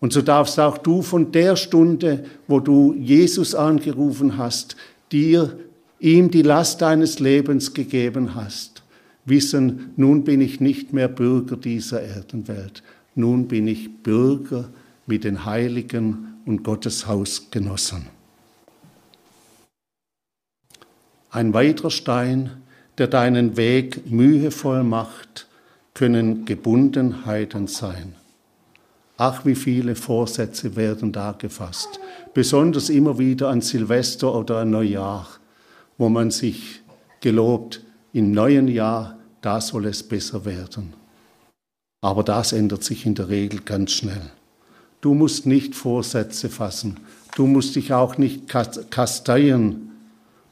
Und 0.00 0.12
so 0.12 0.20
darfst 0.20 0.58
auch 0.58 0.78
du 0.78 1.00
von 1.02 1.30
der 1.30 1.56
Stunde, 1.56 2.24
wo 2.48 2.58
du 2.58 2.94
Jesus 2.94 3.54
angerufen 3.54 4.36
hast, 4.36 4.76
dir 5.12 5.56
ihm 6.00 6.30
die 6.30 6.42
Last 6.42 6.82
deines 6.82 7.20
Lebens 7.20 7.72
gegeben 7.74 8.34
hast, 8.34 8.82
wissen, 9.24 9.92
nun 9.96 10.24
bin 10.24 10.40
ich 10.40 10.60
nicht 10.60 10.92
mehr 10.92 11.06
Bürger 11.06 11.56
dieser 11.56 12.02
Erdenwelt, 12.02 12.82
nun 13.14 13.46
bin 13.46 13.68
ich 13.68 14.02
Bürger 14.02 14.70
mit 15.06 15.22
den 15.22 15.44
Heiligen 15.44 16.34
und 16.44 16.64
Gottes 16.64 17.06
Hausgenossen. 17.06 18.06
Ein 21.30 21.54
weiterer 21.54 21.90
Stein, 21.90 22.50
der 22.98 23.06
deinen 23.06 23.56
Weg 23.56 24.10
mühevoll 24.10 24.82
macht, 24.82 25.46
können 25.94 26.44
Gebundenheiten 26.44 27.66
sein. 27.66 28.14
Ach, 29.18 29.44
wie 29.44 29.54
viele 29.54 29.94
Vorsätze 29.94 30.74
werden 30.74 31.12
da 31.12 31.32
gefasst, 31.32 32.00
besonders 32.34 32.88
immer 32.88 33.18
wieder 33.18 33.50
an 33.50 33.60
Silvester 33.60 34.34
oder 34.34 34.58
an 34.58 34.70
Neujahr, 34.70 35.28
wo 35.98 36.08
man 36.08 36.30
sich 36.30 36.80
gelobt, 37.20 37.84
im 38.12 38.32
neuen 38.32 38.68
Jahr, 38.68 39.18
da 39.40 39.60
soll 39.60 39.86
es 39.86 40.02
besser 40.02 40.44
werden. 40.44 40.94
Aber 42.00 42.22
das 42.24 42.52
ändert 42.52 42.84
sich 42.84 43.06
in 43.06 43.14
der 43.14 43.28
Regel 43.28 43.60
ganz 43.60 43.92
schnell. 43.92 44.32
Du 45.00 45.14
musst 45.14 45.46
nicht 45.46 45.74
Vorsätze 45.74 46.48
fassen, 46.48 47.00
du 47.36 47.46
musst 47.46 47.76
dich 47.76 47.92
auch 47.92 48.18
nicht 48.18 48.48
kasteien, 48.48 49.92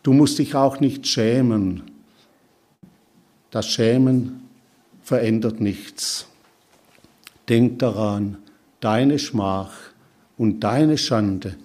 du 0.03 0.13
musst 0.13 0.39
dich 0.39 0.55
auch 0.55 0.81
nicht 0.81 1.07
schämen. 1.07 1.83
Das 3.51 3.67
Schämen 3.67 4.40
verändert 5.11 5.61
nichts. 5.61 6.29
Denk 7.49 7.81
daran, 7.81 8.37
deine 8.79 9.19
Schmach 9.19 9.73
und 10.39 10.61
deine 10.61 10.99
Schande, 10.99 11.57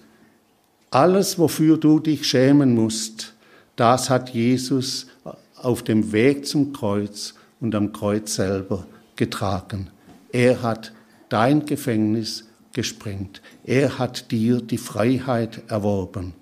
alles, 0.90 1.38
wofür 1.38 1.76
du 1.76 2.00
dich 2.00 2.26
schämen 2.26 2.74
musst, 2.74 3.34
das 3.76 4.10
hat 4.10 4.30
Jesus 4.30 5.06
auf 5.54 5.84
dem 5.84 6.10
Weg 6.10 6.48
zum 6.48 6.72
Kreuz 6.72 7.34
und 7.60 7.76
am 7.76 7.92
Kreuz 7.92 8.34
selber 8.34 8.84
getragen. 9.14 9.90
Er 10.32 10.62
hat 10.62 10.92
dein 11.28 11.66
Gefängnis 11.66 12.48
gesprengt. 12.72 13.42
Er 13.62 13.96
hat 14.00 14.32
dir 14.32 14.60
die 14.60 14.76
Freiheit 14.78 15.62
erworben. 15.68 16.32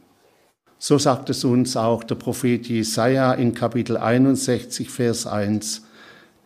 So 0.79 0.97
sagt 0.97 1.29
es 1.29 1.45
uns 1.45 1.77
auch 1.77 2.03
der 2.03 2.15
Prophet 2.15 2.67
Jesaja 2.67 3.35
in 3.35 3.53
Kapitel 3.53 3.99
61, 3.99 4.89
Vers 4.89 5.27
1. 5.27 5.83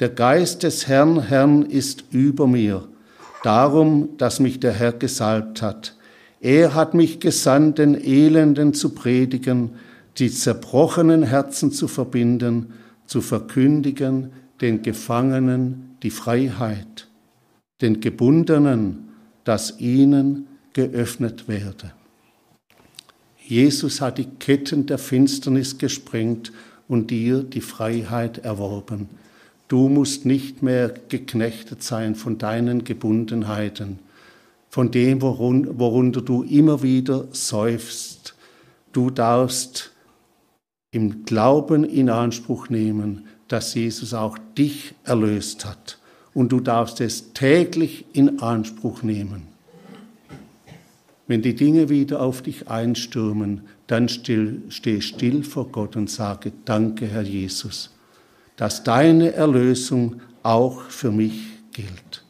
Der 0.00 0.10
Geist 0.10 0.62
des 0.62 0.86
Herrn, 0.86 1.20
Herrn 1.20 1.62
ist 1.62 2.04
über 2.12 2.46
mir, 2.46 2.86
darum, 3.42 4.10
dass 4.16 4.38
mich 4.38 4.60
der 4.60 4.72
Herr 4.72 4.92
gesalbt 4.92 5.60
hat. 5.60 5.96
Er 6.40 6.74
hat 6.74 6.94
mich 6.94 7.18
gesandt, 7.18 7.78
den 7.78 7.96
Elenden 7.96 8.74
zu 8.74 8.90
predigen, 8.90 9.70
die 10.18 10.30
zerbrochenen 10.30 11.24
Herzen 11.24 11.72
zu 11.72 11.88
verbinden, 11.88 12.74
zu 13.06 13.20
verkündigen, 13.20 14.30
den 14.60 14.82
Gefangenen 14.82 15.96
die 16.02 16.10
Freiheit, 16.10 17.08
den 17.80 18.00
Gebundenen, 18.00 19.08
dass 19.42 19.80
ihnen 19.80 20.46
geöffnet 20.74 21.48
werde. 21.48 21.92
Jesus 23.44 24.00
hat 24.00 24.18
die 24.18 24.26
Ketten 24.26 24.86
der 24.86 24.98
Finsternis 24.98 25.78
gesprengt 25.78 26.52
und 26.86 27.10
dir 27.10 27.42
die 27.42 27.60
Freiheit 27.62 28.38
erworben. 28.38 29.08
Du 29.68 29.90
musst 29.90 30.24
nicht 30.24 30.62
mehr 30.62 30.94
geknechtet 31.10 31.82
sein 31.82 32.14
von 32.14 32.38
deinen 32.38 32.84
Gebundenheiten, 32.84 33.98
von 34.70 34.90
dem, 34.90 35.20
worunter 35.20 36.22
du 36.22 36.42
immer 36.42 36.82
wieder 36.82 37.28
seufzt. 37.32 38.34
Du 38.92 39.10
darfst 39.10 39.92
im 40.90 41.26
Glauben 41.26 41.84
in 41.84 42.08
Anspruch 42.08 42.70
nehmen, 42.70 43.26
dass 43.48 43.74
Jesus 43.74 44.14
auch 44.14 44.38
dich 44.56 44.94
erlöst 45.04 45.66
hat. 45.66 45.98
Und 46.32 46.50
du 46.50 46.60
darfst 46.60 47.02
es 47.02 47.34
täglich 47.34 48.06
in 48.14 48.40
Anspruch 48.40 49.02
nehmen. 49.02 49.48
Wenn 51.26 51.42
die 51.42 51.54
Dinge 51.54 51.90
wieder 51.90 52.22
auf 52.22 52.40
dich 52.40 52.68
einstürmen, 52.68 53.62
dann 53.86 54.08
still, 54.08 54.62
steh 54.70 55.02
still 55.02 55.42
vor 55.42 55.68
Gott 55.68 55.94
und 55.94 56.08
sage, 56.08 56.52
danke 56.64 57.06
Herr 57.06 57.22
Jesus 57.22 57.90
dass 58.58 58.82
deine 58.82 59.32
Erlösung 59.32 60.20
auch 60.42 60.82
für 60.82 61.10
mich 61.10 61.40
gilt. 61.72 62.24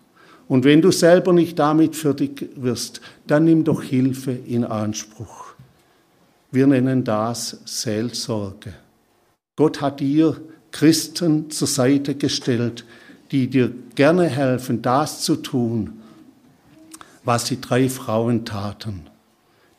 Und 0.47 0.65
wenn 0.65 0.81
du 0.81 0.93
selber 0.93 1.33
nicht 1.33 1.59
damit 1.59 1.97
fertig 1.97 2.51
wirst, 2.55 3.01
dann 3.27 3.45
nimm 3.45 3.65
doch 3.65 3.83
Hilfe 3.83 4.33
in 4.33 4.65
Anspruch. 4.65 5.55
Wir 6.51 6.67
nennen 6.67 7.03
das 7.03 7.61
Seelsorge. 7.65 8.75
Gott 9.57 9.81
hat 9.81 10.01
dir 10.01 10.41
Christen 10.71 11.51
zur 11.51 11.67
Seite 11.67 12.15
gestellt, 12.15 12.85
die 13.31 13.49
dir 13.49 13.73
gerne 13.95 14.27
helfen, 14.27 14.81
das 14.81 15.23
zu 15.23 15.37
tun, 15.37 15.95
was 17.25 17.45
die 17.45 17.61
drei 17.61 17.89
Frauen 17.89 18.45
taten, 18.45 19.03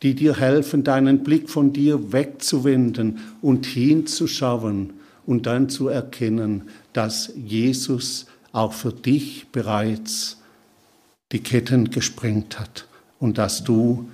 die 0.02 0.16
dir 0.16 0.36
helfen, 0.36 0.84
deinen 0.84 1.24
Blick 1.24 1.50
von 1.50 1.74
dir 1.74 2.12
wegzuwenden 2.12 3.20
und 3.42 3.66
hinzuschauen 3.66 4.99
und 5.30 5.46
dann 5.46 5.70
zu 5.70 5.90
erkennen, 5.90 6.64
dass 6.92 7.32
Jesus 7.36 8.26
auch 8.52 8.74
für 8.74 8.92
dich 8.92 9.46
bereits 9.52 10.38
die 11.32 11.44
Ketten 11.44 11.92
gesprengt 11.92 12.60
hat 12.60 12.88
und 13.20 13.38
dass 13.38 13.64
du 13.64 14.10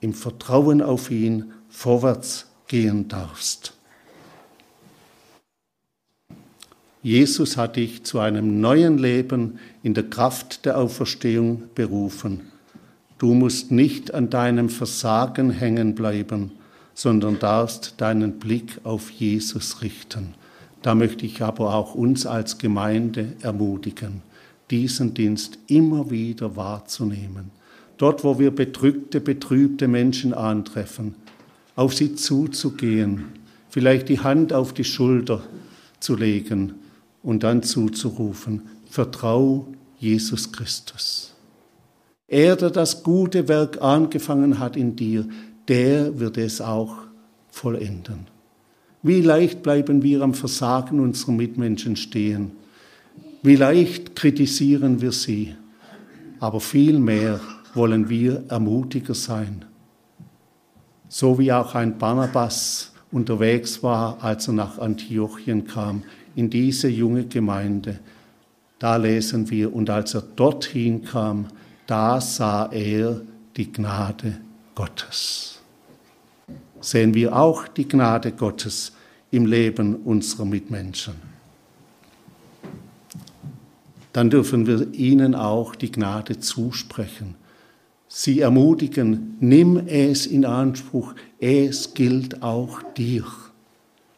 im 0.00 0.14
Vertrauen 0.14 0.80
auf 0.80 1.10
ihn 1.10 1.52
vorwärts 1.68 2.46
gehen 2.68 3.08
darfst. 3.08 3.72
Jesus 7.02 7.56
hat 7.56 7.74
dich 7.74 8.04
zu 8.04 8.20
einem 8.20 8.60
neuen 8.60 8.96
Leben 8.96 9.58
in 9.82 9.94
der 9.94 10.04
Kraft 10.04 10.66
der 10.66 10.78
Auferstehung 10.78 11.64
berufen. 11.74 12.42
Du 13.18 13.34
musst 13.34 13.72
nicht 13.72 14.14
an 14.14 14.30
deinem 14.30 14.68
Versagen 14.68 15.50
hängen 15.50 15.96
bleiben, 15.96 16.52
sondern 16.94 17.40
darfst 17.40 17.94
deinen 17.96 18.38
Blick 18.38 18.78
auf 18.84 19.10
Jesus 19.10 19.82
richten. 19.82 20.34
Da 20.82 20.94
möchte 20.94 21.26
ich 21.26 21.42
aber 21.42 21.74
auch 21.74 21.94
uns 21.94 22.26
als 22.26 22.58
Gemeinde 22.58 23.34
ermutigen, 23.42 24.22
diesen 24.70 25.14
Dienst 25.14 25.58
immer 25.66 26.10
wieder 26.10 26.56
wahrzunehmen. 26.56 27.50
Dort, 27.98 28.24
wo 28.24 28.38
wir 28.38 28.50
bedrückte, 28.50 29.20
betrübte 29.20 29.88
Menschen 29.88 30.32
antreffen, 30.32 31.14
auf 31.76 31.94
sie 31.94 32.14
zuzugehen, 32.14 33.26
vielleicht 33.68 34.08
die 34.08 34.20
Hand 34.20 34.52
auf 34.52 34.72
die 34.72 34.84
Schulter 34.84 35.42
zu 36.00 36.16
legen 36.16 36.74
und 37.22 37.42
dann 37.42 37.62
zuzurufen, 37.62 38.62
vertrau 38.88 39.66
Jesus 39.98 40.50
Christus. 40.50 41.34
Er, 42.26 42.56
der 42.56 42.70
das 42.70 43.02
gute 43.02 43.48
Werk 43.48 43.82
angefangen 43.82 44.58
hat 44.58 44.76
in 44.76 44.96
dir, 44.96 45.28
der 45.68 46.18
wird 46.18 46.38
es 46.38 46.60
auch 46.60 46.96
vollenden. 47.50 48.28
Wie 49.02 49.22
leicht 49.22 49.62
bleiben 49.62 50.02
wir 50.02 50.20
am 50.20 50.34
Versagen 50.34 51.00
unserer 51.00 51.32
Mitmenschen 51.32 51.96
stehen. 51.96 52.52
Wie 53.42 53.56
leicht 53.56 54.14
kritisieren 54.14 55.00
wir 55.00 55.12
sie. 55.12 55.54
Aber 56.38 56.60
vielmehr 56.60 57.40
wollen 57.74 58.08
wir 58.08 58.44
ermutiger 58.48 59.14
sein. 59.14 59.64
So 61.08 61.38
wie 61.38 61.52
auch 61.52 61.74
ein 61.74 61.96
Barnabas 61.98 62.92
unterwegs 63.10 63.82
war, 63.82 64.22
als 64.22 64.48
er 64.48 64.54
nach 64.54 64.78
Antiochien 64.78 65.66
kam, 65.66 66.02
in 66.36 66.50
diese 66.50 66.88
junge 66.88 67.24
Gemeinde. 67.24 67.98
Da 68.78 68.96
lesen 68.96 69.50
wir, 69.50 69.74
und 69.74 69.90
als 69.90 70.14
er 70.14 70.22
dorthin 70.22 71.04
kam, 71.04 71.46
da 71.86 72.20
sah 72.20 72.66
er 72.66 73.20
die 73.56 73.72
Gnade 73.72 74.38
Gottes. 74.74 75.59
Sehen 76.80 77.14
wir 77.14 77.36
auch 77.36 77.68
die 77.68 77.86
Gnade 77.86 78.32
Gottes 78.32 78.92
im 79.30 79.46
Leben 79.46 79.96
unserer 79.96 80.44
Mitmenschen. 80.44 81.14
Dann 84.12 84.30
dürfen 84.30 84.66
wir 84.66 84.92
ihnen 84.92 85.34
auch 85.34 85.76
die 85.76 85.92
Gnade 85.92 86.40
zusprechen. 86.40 87.36
Sie 88.08 88.40
ermutigen, 88.40 89.36
nimm 89.38 89.76
es 89.86 90.26
in 90.26 90.44
Anspruch, 90.44 91.14
es 91.38 91.94
gilt 91.94 92.42
auch 92.42 92.82
dir. 92.96 93.24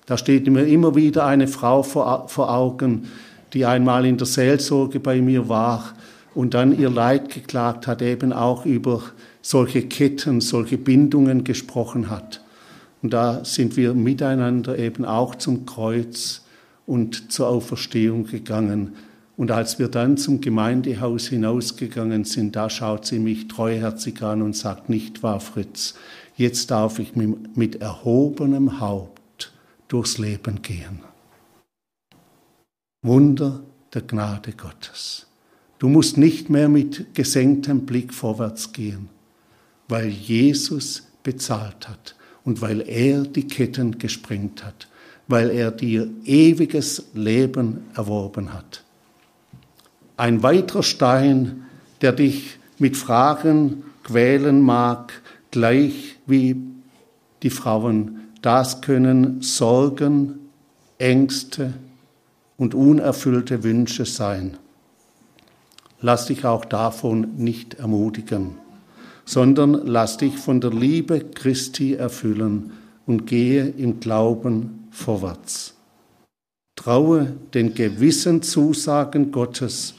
Da 0.07 0.17
steht 0.17 0.47
mir 0.51 0.67
immer 0.67 0.95
wieder 0.95 1.27
eine 1.27 1.47
Frau 1.47 1.83
vor, 1.83 2.51
Augen, 2.51 3.09
die 3.53 3.67
einmal 3.67 4.07
in 4.07 4.17
der 4.17 4.27
Seelsorge 4.27 4.99
bei 4.99 5.21
mir 5.21 5.49
war 5.49 5.93
und 6.35 6.55
dann 6.55 6.79
ihr 6.79 6.89
Leid 6.89 7.29
geklagt 7.29 7.87
hat, 7.87 8.01
eben 8.01 8.33
auch 8.33 8.65
über 8.65 9.03
solche 9.43 9.83
Ketten, 9.83 10.41
solche 10.41 10.79
Bindungen 10.79 11.45
gesprochen 11.45 12.09
hat. 12.09 12.42
Und 13.03 13.13
da 13.13 13.45
sind 13.45 13.77
wir 13.77 13.95
miteinander 13.95 14.79
eben 14.79 15.05
auch 15.05 15.35
zum 15.35 15.67
Kreuz 15.67 16.43
und 16.87 17.33
zur 17.33 17.49
Auferstehung 17.49 18.27
gegangen. 18.27 18.95
Und 19.37 19.51
als 19.51 19.79
wir 19.81 19.89
dann 19.89 20.17
zum 20.17 20.41
Gemeindehaus 20.41 21.27
hinausgegangen 21.27 22.25
sind, 22.25 22.55
da 22.55 22.71
schaut 22.71 23.05
sie 23.05 23.19
mich 23.19 23.49
treuherzig 23.49 24.23
an 24.23 24.41
und 24.41 24.55
sagt, 24.55 24.89
nicht 24.89 25.25
wahr, 25.25 25.41
Fritz, 25.41 25.95
jetzt 26.37 26.71
darf 26.71 27.01
ich 27.01 27.15
mit 27.17 27.77
erhobenem 27.81 28.79
Haupt 28.79 29.53
durchs 29.89 30.19
Leben 30.19 30.63
gehen. 30.63 31.01
Wunder 33.03 33.65
der 33.95 34.03
Gnade 34.03 34.53
Gottes. 34.53 35.27
Du 35.81 35.89
musst 35.89 36.17
nicht 36.19 36.51
mehr 36.51 36.69
mit 36.69 37.15
gesenktem 37.15 37.85
Blick 37.85 38.15
vorwärts 38.15 38.73
gehen, 38.73 39.09
weil 39.89 40.09
Jesus 40.09 41.09
bezahlt 41.25 41.89
hat 41.89 42.15
und 42.45 42.61
weil 42.61 42.81
er 42.89 43.23
die 43.23 43.47
Ketten 43.47 43.99
gesprengt 43.99 44.65
hat, 44.65 44.89
weil 45.29 45.51
er 45.51 45.71
dir 45.71 46.09
ewiges 46.25 47.05
Leben 47.15 47.85
erworben 47.95 48.53
hat. 48.53 48.83
Ein 50.17 50.43
weiterer 50.43 50.83
Stein, 50.83 51.65
der 52.01 52.13
dich 52.13 52.59
mit 52.79 52.97
Fragen 52.97 53.85
quälen 54.05 54.61
mag, 54.61 55.13
gleich 55.51 56.17
wie 56.27 56.57
die 57.43 57.51
Frauen, 57.51 58.21
das 58.43 58.81
können 58.81 59.41
Sorgen, 59.43 60.39
Ängste 60.99 61.75
und 62.57 62.75
unerfüllte 62.75 63.63
Wünsche 63.63 64.05
sein 64.05 64.59
lass 66.03 66.27
dich 66.27 66.45
auch 66.45 66.65
davon 66.65 67.37
nicht 67.39 67.75
ermutigen, 67.75 68.59
sondern 69.25 69.87
lass 69.87 70.17
dich 70.17 70.37
von 70.37 70.61
der 70.61 70.71
Liebe 70.71 71.21
Christi 71.21 71.95
erfüllen 71.95 72.73
und 73.07 73.27
gehe 73.27 73.69
im 73.69 74.01
Glauben 74.01 74.89
vorwärts. 74.91 75.75
Traue 76.77 77.35
den 77.55 77.75
gewissen 77.75 78.43
Zusagen 78.43 79.31
Gottes 79.31 79.95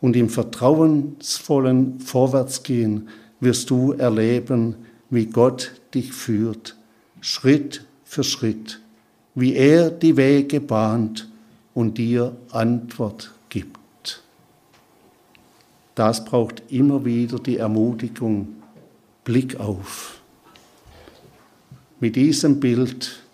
und 0.00 0.16
im 0.16 0.28
vertrauensvollen 0.28 2.00
Vorwärtsgehen 2.00 3.08
wirst 3.40 3.70
du 3.70 3.92
erleben, 3.92 4.76
wie 5.10 5.26
Gott 5.26 5.72
dich 5.94 6.12
führt, 6.12 6.76
Schritt 7.20 7.84
für 8.04 8.24
Schritt, 8.24 8.80
wie 9.34 9.54
er 9.54 9.90
die 9.90 10.16
Wege 10.16 10.60
bahnt 10.60 11.28
und 11.74 11.98
dir 11.98 12.36
Antwort 12.50 13.32
gibt. 13.48 14.22
Das 15.94 16.24
braucht 16.24 16.62
immer 16.70 17.04
wieder 17.04 17.38
die 17.38 17.56
Ermutigung, 17.56 18.48
Blick 19.26 19.58
auf. 19.58 20.20
Mit 21.98 22.14
diesem 22.14 22.60
Bild 22.60 23.24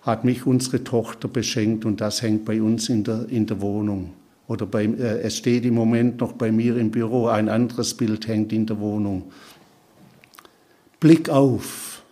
hat 0.00 0.24
mich 0.24 0.46
unsere 0.46 0.82
Tochter 0.82 1.28
beschenkt 1.28 1.84
und 1.84 2.00
das 2.00 2.22
hängt 2.22 2.46
bei 2.46 2.62
uns 2.62 2.88
in 2.88 3.04
der, 3.04 3.28
in 3.28 3.46
der 3.46 3.60
Wohnung. 3.60 4.14
Oder 4.48 4.64
bei, 4.64 4.84
äh, 4.84 5.20
es 5.20 5.36
steht 5.36 5.66
im 5.66 5.74
Moment 5.74 6.20
noch 6.20 6.32
bei 6.32 6.50
mir 6.50 6.78
im 6.78 6.90
Büro, 6.90 7.26
ein 7.26 7.50
anderes 7.50 7.92
Bild 7.92 8.26
hängt 8.26 8.50
in 8.50 8.64
der 8.64 8.80
Wohnung. 8.80 9.24
Blick 11.00 11.28
auf. 11.28 12.02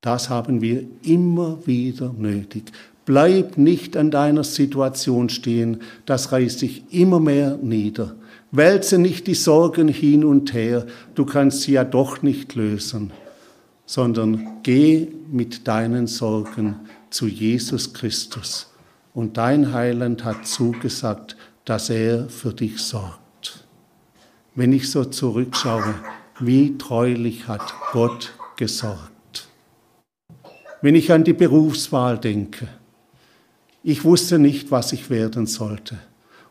Das 0.00 0.30
haben 0.30 0.62
wir 0.62 0.84
immer 1.02 1.58
wieder 1.66 2.14
nötig. 2.16 2.72
Bleib 3.04 3.58
nicht 3.58 3.94
an 3.94 4.10
deiner 4.10 4.44
Situation 4.44 5.28
stehen, 5.28 5.82
das 6.06 6.32
reißt 6.32 6.60
sich 6.60 6.82
immer 6.94 7.20
mehr 7.20 7.58
nieder. 7.60 8.16
Wälze 8.56 8.98
nicht 8.98 9.26
die 9.26 9.34
Sorgen 9.34 9.88
hin 9.88 10.24
und 10.24 10.52
her, 10.52 10.86
du 11.14 11.24
kannst 11.24 11.62
sie 11.62 11.72
ja 11.72 11.84
doch 11.84 12.22
nicht 12.22 12.54
lösen, 12.54 13.12
sondern 13.84 14.62
geh 14.62 15.08
mit 15.30 15.66
deinen 15.68 16.06
Sorgen 16.06 16.76
zu 17.10 17.26
Jesus 17.26 17.92
Christus. 17.92 18.72
Und 19.14 19.36
dein 19.36 19.72
Heiland 19.72 20.24
hat 20.24 20.46
zugesagt, 20.46 21.36
dass 21.64 21.90
er 21.90 22.28
für 22.28 22.52
dich 22.52 22.78
sorgt. 22.78 23.64
Wenn 24.54 24.72
ich 24.72 24.90
so 24.90 25.04
zurückschaue, 25.04 25.94
wie 26.40 26.76
treulich 26.78 27.48
hat 27.48 27.74
Gott 27.92 28.32
gesorgt. 28.56 29.48
Wenn 30.82 30.94
ich 30.94 31.12
an 31.12 31.24
die 31.24 31.32
Berufswahl 31.32 32.18
denke, 32.18 32.68
ich 33.82 34.04
wusste 34.04 34.38
nicht, 34.38 34.70
was 34.70 34.92
ich 34.92 35.10
werden 35.10 35.46
sollte. 35.46 35.98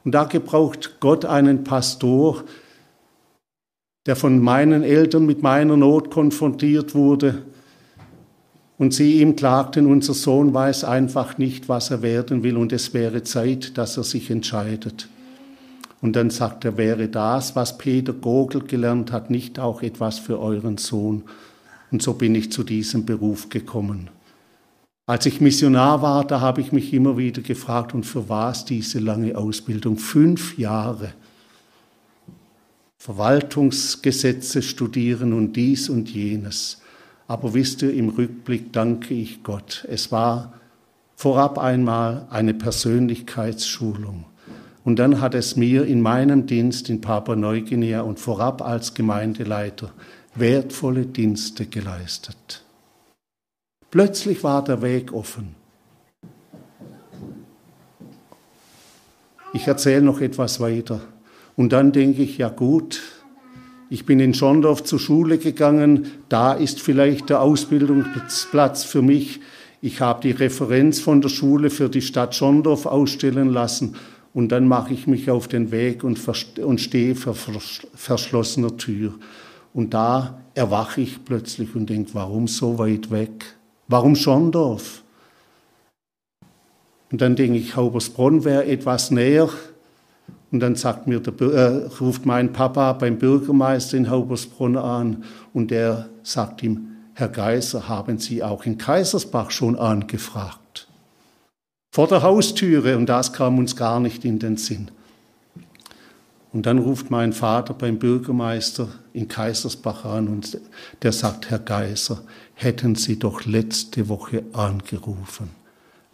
Und 0.05 0.13
da 0.13 0.23
gebraucht 0.25 0.97
Gott 0.99 1.25
einen 1.25 1.63
Pastor, 1.63 2.43
der 4.05 4.15
von 4.15 4.39
meinen 4.39 4.83
Eltern 4.83 5.25
mit 5.25 5.41
meiner 5.41 5.75
Not 5.75 6.11
konfrontiert 6.11 6.93
wurde. 6.93 7.41
Und 8.77 8.93
sie 8.93 9.21
ihm 9.21 9.35
klagten, 9.35 9.87
unser 9.87 10.13
Sohn 10.13 10.53
weiß 10.53 10.83
einfach 10.83 11.37
nicht, 11.37 11.69
was 11.69 11.89
er 11.89 12.01
werden 12.01 12.43
will 12.43 12.55
und 12.55 12.71
es 12.71 12.93
wäre 12.93 13.23
Zeit, 13.23 13.77
dass 13.77 13.97
er 13.97 14.03
sich 14.03 14.29
entscheidet. 14.29 15.07
Und 16.01 16.15
dann 16.15 16.29
sagt 16.29 16.65
er, 16.65 16.77
wäre 16.77 17.07
das, 17.07 17.55
was 17.55 17.77
Peter 17.77 18.13
Gogel 18.13 18.61
gelernt 18.61 19.11
hat, 19.11 19.31
nicht 19.31 19.59
auch 19.59 19.81
etwas 19.81 20.19
für 20.19 20.39
euren 20.39 20.77
Sohn? 20.77 21.23
Und 21.89 22.03
so 22.03 22.13
bin 22.13 22.35
ich 22.35 22.51
zu 22.51 22.63
diesem 22.63 23.05
Beruf 23.05 23.49
gekommen. 23.49 24.09
Als 25.07 25.27
ich 25.27 25.39
Missionar 25.39 26.01
war, 26.01 26.25
da 26.25 26.41
habe 26.41 26.61
ich 26.61 26.71
mich 26.71 26.91
immer 26.91 27.15
wieder 27.15 27.43
gefragt, 27.43 27.93
und 27.93 28.05
für 28.05 28.27
was 28.27 28.65
diese 28.65 28.97
lange 28.97 29.37
Ausbildung? 29.37 29.97
Fünf 29.97 30.57
Jahre. 30.57 31.13
Verwaltungsgesetze 32.97 34.63
studieren 34.63 35.33
und 35.33 35.53
dies 35.53 35.89
und 35.89 36.09
jenes. 36.09 36.81
Aber 37.27 37.53
wisst 37.53 37.83
ihr, 37.83 37.93
im 37.93 38.09
Rückblick 38.09 38.73
danke 38.73 39.13
ich 39.13 39.43
Gott. 39.43 39.85
Es 39.87 40.11
war 40.11 40.53
vorab 41.15 41.59
einmal 41.59 42.25
eine 42.31 42.55
Persönlichkeitsschulung. 42.55 44.25
Und 44.83 44.97
dann 44.97 45.21
hat 45.21 45.35
es 45.35 45.55
mir 45.55 45.85
in 45.85 46.01
meinem 46.01 46.47
Dienst 46.47 46.89
in 46.89 47.01
Papua-Neuguinea 47.01 48.01
und 48.01 48.19
vorab 48.19 48.63
als 48.63 48.95
Gemeindeleiter 48.95 49.91
wertvolle 50.33 51.05
Dienste 51.05 51.67
geleistet. 51.67 52.64
Plötzlich 53.91 54.43
war 54.43 54.63
der 54.63 54.81
Weg 54.81 55.13
offen. 55.13 55.55
Ich 59.53 59.67
erzähle 59.67 60.01
noch 60.01 60.19
etwas 60.19 60.59
weiter. 60.59 60.99
Und 61.55 61.71
dann 61.71 61.93
denke 61.93 62.23
ich, 62.23 62.37
ja 62.37 62.49
gut, 62.49 63.01
ich 63.89 64.05
bin 64.05 64.19
in 64.19 64.33
Schondorf 64.33 64.83
zur 64.83 64.99
Schule 64.99 65.37
gegangen, 65.37 66.11
da 66.27 66.53
ist 66.53 66.81
vielleicht 66.81 67.29
der 67.29 67.41
Ausbildungsplatz 67.41 68.83
für 68.83 69.01
mich. 69.01 69.39
Ich 69.81 70.01
habe 70.01 70.21
die 70.21 70.31
Referenz 70.31 70.99
von 70.99 71.21
der 71.21 71.29
Schule 71.29 71.69
für 71.69 71.87
die 71.87 72.01
Stadt 72.01 72.35
Schondorf 72.35 72.85
ausstellen 72.85 73.49
lassen 73.49 73.95
und 74.33 74.51
dann 74.51 74.67
mache 74.67 74.93
ich 74.93 75.07
mich 75.07 75.29
auf 75.29 75.47
den 75.47 75.71
Weg 75.71 76.03
und, 76.03 76.19
und 76.59 76.81
stehe 76.81 77.15
vor 77.15 77.35
verschlossener 77.93 78.75
Tür. 78.75 79.13
Und 79.73 79.93
da 79.93 80.41
erwache 80.55 81.01
ich 81.01 81.23
plötzlich 81.23 81.75
und 81.75 81.89
denke, 81.89 82.09
warum 82.13 82.47
so 82.47 82.77
weit 82.77 83.11
weg? 83.11 83.54
Warum 83.87 84.15
Schondorf? 84.15 85.03
Und 87.11 87.21
dann 87.21 87.35
denke 87.35 87.57
ich, 87.57 87.75
Haubersbronn 87.75 88.43
wäre 88.43 88.65
etwas 88.65 89.11
näher. 89.11 89.49
Und 90.51 90.59
dann 90.59 90.75
sagt 90.75 91.07
mir 91.07 91.19
der, 91.19 91.47
äh, 91.47 91.85
ruft 91.99 92.25
mein 92.25 92.53
Papa 92.53 92.93
beim 92.93 93.17
Bürgermeister 93.17 93.97
in 93.97 94.09
Haubersbronn 94.09 94.77
an 94.77 95.23
und 95.53 95.71
der 95.71 96.09
sagt 96.23 96.63
ihm, 96.63 96.95
Herr 97.13 97.29
Geiser, 97.29 97.87
haben 97.87 98.19
Sie 98.19 98.43
auch 98.43 98.65
in 98.65 98.77
Kaisersbach 98.77 99.51
schon 99.51 99.77
angefragt? 99.77 100.65
vor 101.95 102.09
der 102.09 102.23
Haustüre 102.23 102.97
und 102.97 103.05
das 103.05 103.31
kam 103.31 103.57
uns 103.57 103.77
gar 103.77 104.01
nicht 104.01 104.25
in 104.25 104.37
den 104.37 104.57
Sinn. 104.57 104.91
Und 106.51 106.65
dann 106.65 106.77
ruft 106.77 107.09
mein 107.09 107.31
Vater 107.31 107.73
beim 107.73 107.99
Bürgermeister 107.99 108.89
in 109.13 109.29
Kaisersbach 109.29 110.03
an 110.03 110.27
und 110.27 110.59
der 111.03 111.13
sagt, 111.13 111.49
Herr 111.49 111.59
Geiser, 111.59 112.21
hätten 112.55 112.95
Sie 112.95 113.19
doch 113.19 113.45
letzte 113.45 114.09
Woche 114.09 114.43
angerufen. 114.53 115.51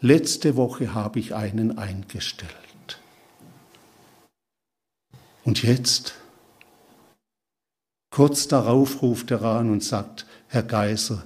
Letzte 0.01 0.55
Woche 0.55 0.93
habe 0.93 1.19
ich 1.19 1.35
einen 1.35 1.77
eingestellt. 1.77 2.51
Und 5.43 5.63
jetzt, 5.63 6.15
kurz 8.09 8.47
darauf 8.47 9.01
ruft 9.01 9.31
er 9.31 9.43
an 9.43 9.71
und 9.71 9.83
sagt, 9.83 10.25
Herr 10.47 10.63
Geiser, 10.63 11.23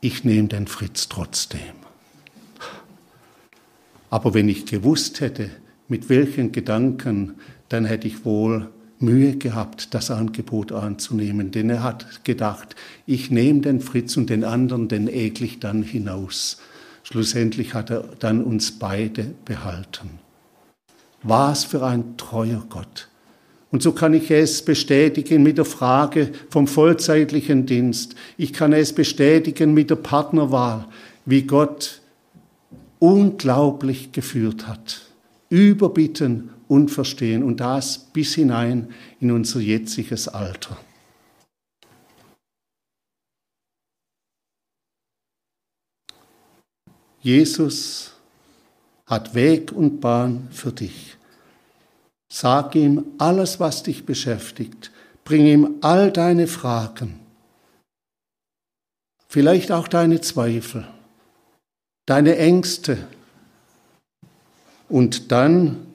ich 0.00 0.24
nehme 0.24 0.48
den 0.48 0.66
Fritz 0.66 1.08
trotzdem. 1.08 1.60
Aber 4.10 4.34
wenn 4.34 4.48
ich 4.48 4.66
gewusst 4.66 5.20
hätte, 5.20 5.50
mit 5.88 6.08
welchen 6.08 6.52
Gedanken 6.52 7.40
dann 7.68 7.84
hätte 7.84 8.08
ich 8.08 8.24
wohl 8.24 8.70
Mühe 9.00 9.36
gehabt, 9.36 9.94
das 9.94 10.10
Angebot 10.10 10.72
anzunehmen, 10.72 11.50
denn 11.50 11.70
er 11.70 11.82
hat 11.82 12.24
gedacht, 12.24 12.74
ich 13.06 13.30
nehme 13.30 13.60
den 13.60 13.80
Fritz 13.80 14.16
und 14.16 14.30
den 14.30 14.44
anderen, 14.44 14.88
den 14.88 15.08
eklig 15.08 15.60
dann 15.60 15.82
hinaus. 15.82 16.58
Schlussendlich 17.04 17.74
hat 17.74 17.90
er 17.90 18.04
dann 18.18 18.42
uns 18.42 18.72
beide 18.72 19.32
behalten. 19.44 20.18
Was 21.22 21.64
für 21.64 21.84
ein 21.84 22.16
treuer 22.16 22.64
Gott. 22.68 23.08
Und 23.70 23.82
so 23.82 23.92
kann 23.92 24.14
ich 24.14 24.30
es 24.30 24.62
bestätigen 24.62 25.42
mit 25.42 25.58
der 25.58 25.64
Frage 25.64 26.32
vom 26.50 26.66
vollzeitlichen 26.66 27.66
Dienst. 27.66 28.14
Ich 28.36 28.52
kann 28.52 28.72
es 28.72 28.92
bestätigen 28.92 29.74
mit 29.74 29.90
der 29.90 29.96
Partnerwahl, 29.96 30.86
wie 31.26 31.42
Gott 31.42 32.00
unglaublich 32.98 34.12
geführt 34.12 34.66
hat. 34.66 35.02
Überbitten 35.50 36.50
und 36.68 36.90
verstehen 36.90 37.42
und 37.42 37.58
das 37.60 37.98
bis 37.98 38.34
hinein 38.34 38.92
in 39.20 39.32
unser 39.32 39.60
jetziges 39.60 40.28
Alter. 40.28 40.76
Jesus 47.20 48.12
hat 49.06 49.34
Weg 49.34 49.72
und 49.72 50.00
Bahn 50.00 50.48
für 50.52 50.70
dich. 50.70 51.16
Sag 52.30 52.74
ihm 52.74 53.04
alles, 53.18 53.58
was 53.58 53.82
dich 53.82 54.04
beschäftigt. 54.04 54.92
Bring 55.24 55.46
ihm 55.46 55.74
all 55.80 56.12
deine 56.12 56.46
Fragen. 56.46 57.18
Vielleicht 59.28 59.72
auch 59.72 59.88
deine 59.88 60.20
Zweifel, 60.20 60.86
deine 62.06 62.36
Ängste. 62.36 63.08
Und 64.88 65.32
dann 65.32 65.87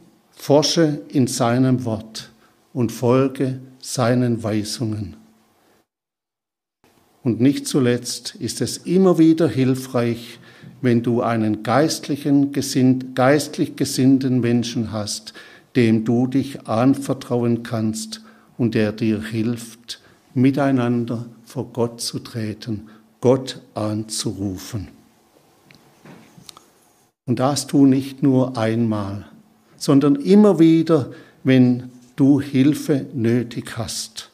Forsche 0.46 1.00
in 1.08 1.28
seinem 1.28 1.86
Wort 1.86 2.30
und 2.74 2.92
folge 2.92 3.62
seinen 3.80 4.44
Weisungen. 4.44 5.16
Und 7.24 7.40
nicht 7.40 7.66
zuletzt 7.66 8.36
ist 8.36 8.60
es 8.60 8.76
immer 8.76 9.18
wieder 9.18 9.48
hilfreich, 9.48 10.40
wenn 10.82 11.02
du 11.02 11.22
einen 11.22 11.64
geistlichen, 11.64 12.52
geistlich 12.52 13.78
gesinnten 13.78 14.42
Menschen 14.42 14.92
hast, 14.92 15.34
dem 15.78 16.04
du 16.04 16.28
dich 16.28 16.68
anvertrauen 16.68 17.64
kannst 17.64 18.20
und 18.58 18.76
der 18.76 18.92
dir 18.92 19.24
hilft, 19.24 20.02
miteinander 20.34 21.26
vor 21.46 21.72
Gott 21.72 22.02
zu 22.02 22.20
treten, 22.20 22.90
Gott 23.22 23.62
anzurufen. 23.76 24.90
Und 27.28 27.40
das 27.40 27.66
tu 27.66 27.86
nicht 27.86 28.22
nur 28.22 28.58
einmal, 28.58 29.26
sondern 29.84 30.16
immer 30.16 30.60
wieder, 30.60 31.12
wenn 31.44 31.92
du 32.16 32.40
Hilfe 32.40 33.06
nötig 33.14 33.78
hast. 33.78 34.30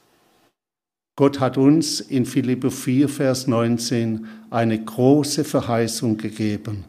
Gott 1.15 1.39
hat 1.39 1.57
uns 1.57 2.01
in 2.01 2.27
Philipper 2.27 2.69
4, 2.69 3.09
Vers 3.09 3.47
19 3.47 4.27
eine 4.51 4.79
große 4.79 5.43
Verheißung 5.43 6.17
gegeben. 6.17 6.83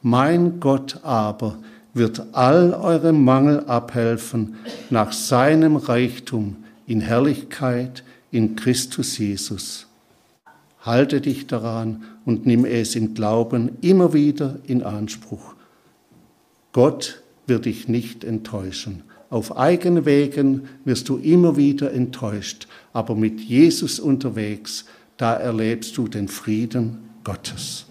Mein 0.00 0.60
Gott 0.60 1.00
aber 1.02 1.58
wird 1.92 2.22
all 2.34 2.72
eurem 2.72 3.24
Mangel 3.24 3.64
abhelfen 3.64 4.54
nach 4.90 5.10
seinem 5.10 5.74
Reichtum 5.74 6.54
in 6.86 7.00
Herrlichkeit 7.00 8.04
in 8.30 8.54
Christus 8.54 9.18
Jesus. 9.18 9.88
Halte 10.82 11.20
dich 11.20 11.48
daran 11.48 12.04
und 12.24 12.46
nimm 12.46 12.64
es 12.64 12.94
im 12.94 13.14
Glauben 13.14 13.76
immer 13.80 14.12
wieder 14.12 14.60
in 14.68 14.84
Anspruch. 14.84 15.56
Gott 16.70 17.24
wird 17.48 17.64
dich 17.64 17.88
nicht 17.88 18.24
enttäuschen. 18.24 19.02
Auf 19.30 19.56
eigenen 19.56 20.04
Wegen 20.04 20.68
wirst 20.84 21.08
du 21.08 21.18
immer 21.18 21.56
wieder 21.56 21.92
enttäuscht, 21.92 22.66
aber 22.92 23.14
mit 23.14 23.40
Jesus 23.40 24.00
unterwegs, 24.00 24.86
da 25.16 25.34
erlebst 25.34 25.96
du 25.96 26.08
den 26.08 26.28
Frieden 26.28 26.98
Gottes. 27.24 27.86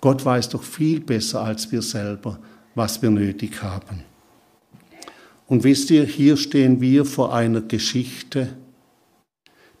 Gott 0.00 0.24
weiß 0.24 0.48
doch 0.50 0.62
viel 0.62 1.00
besser 1.00 1.42
als 1.42 1.70
wir 1.70 1.82
selber, 1.82 2.38
was 2.74 3.02
wir 3.02 3.10
nötig 3.10 3.62
haben. 3.62 4.02
Und 5.46 5.64
wisst 5.64 5.90
ihr, 5.90 6.04
hier 6.04 6.36
stehen 6.36 6.80
wir 6.80 7.04
vor 7.04 7.34
einer 7.34 7.60
Geschichte, 7.60 8.56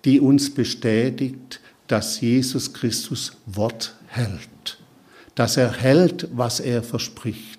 die 0.04 0.20
uns 0.20 0.52
bestätigt, 0.52 1.60
dass 1.86 2.20
Jesus 2.20 2.72
Christus 2.72 3.32
Wort 3.46 3.94
hält, 4.06 4.78
dass 5.34 5.56
er 5.56 5.72
hält, 5.72 6.28
was 6.32 6.60
er 6.60 6.82
verspricht. 6.82 7.57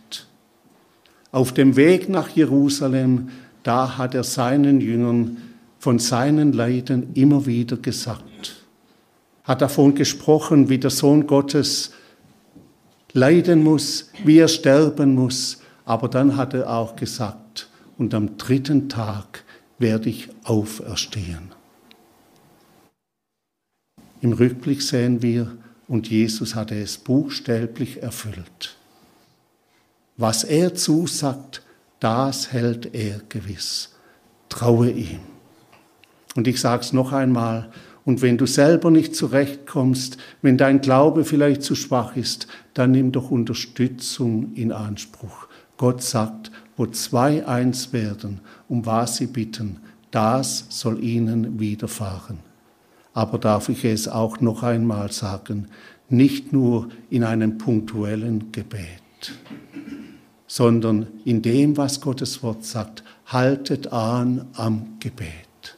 Auf 1.32 1.54
dem 1.54 1.76
Weg 1.76 2.10
nach 2.10 2.30
Jerusalem, 2.30 3.30
da 3.63 3.98
hat 3.98 4.15
er 4.15 4.24
seinen 4.24 4.82
Jüngern 4.82 5.38
von 5.78 6.00
seinen 6.00 6.54
Leiden 6.54 7.13
immer 7.13 7.46
wieder 7.46 7.78
gesagt, 7.78 8.65
hat 9.44 9.62
davon 9.62 9.96
gesprochen, 9.96 10.70
wie 10.70 10.78
der 10.78 10.89
Sohn 10.89 11.28
Gottes 11.28 11.92
leiden 13.13 13.63
muss, 13.63 14.12
wie 14.24 14.39
er 14.39 14.48
sterben 14.48 15.15
muss, 15.15 15.62
aber 15.86 16.08
dann 16.08 16.36
hat 16.36 16.54
er 16.54 16.70
auch 16.70 16.96
gesagt, 16.96 17.70
und 17.98 18.13
am 18.13 18.38
dritten 18.38 18.89
Tag 18.89 19.44
werde 19.78 20.10
ich 20.10 20.30
auferstehen. 20.44 21.52
Im 24.22 24.34
Rückblick 24.34 24.82
sehen 24.82 25.22
wir, 25.22 25.52
und 25.88 26.10
Jesus 26.10 26.54
hatte 26.54 26.80
es 26.80 26.98
buchstäblich 26.98 28.04
erfüllt. 28.04 28.79
Was 30.21 30.43
er 30.43 30.75
zusagt, 30.75 31.63
das 32.01 32.51
hält 32.51 32.93
er 32.93 33.21
gewiss. 33.29 33.95
Traue 34.49 34.91
ihm. 34.91 35.21
Und 36.36 36.45
ich 36.45 36.60
sage 36.60 36.82
es 36.82 36.91
noch 36.91 37.13
einmal, 37.13 37.69
und 38.03 38.21
wenn 38.21 38.38
du 38.38 38.45
selber 38.45 38.91
nicht 38.91 39.15
zurechtkommst, 39.15 40.17
wenn 40.41 40.58
dein 40.58 40.82
Glaube 40.82 41.23
vielleicht 41.23 41.63
zu 41.63 41.73
schwach 41.73 42.17
ist, 42.17 42.47
dann 42.73 42.91
nimm 42.91 43.13
doch 43.13 43.32
Unterstützung 43.32 44.51
in 44.55 44.73
Anspruch. 44.73 45.47
Gott 45.77 46.03
sagt, 46.03 46.51
wo 46.75 46.86
zwei 46.88 47.47
eins 47.47 47.93
werden, 47.93 48.41
um 48.67 48.86
was 48.86 49.15
sie 49.15 49.27
bitten, 49.27 49.79
das 50.12 50.65
soll 50.67 51.01
ihnen 51.01 51.62
widerfahren. 51.62 52.39
Aber 53.13 53.38
darf 53.38 53.69
ich 53.69 53.86
es 53.86 54.10
auch 54.10 54.41
noch 54.41 54.63
einmal 54.63 55.13
sagen, 55.13 55.67
nicht 56.10 56.51
nur 56.51 56.89
in 57.10 57.23
einem 57.23 57.58
punktuellen 57.58 58.51
Gebet 58.51 58.99
sondern 60.50 61.06
in 61.26 61.44
dem, 61.44 61.78
was 61.78 62.02
Gottes 62.02 62.42
Wort 62.42 62.66
sagt, 62.66 63.04
haltet 63.28 63.94
an 63.94 64.48
am 64.54 64.98
Gebet. 65.00 65.78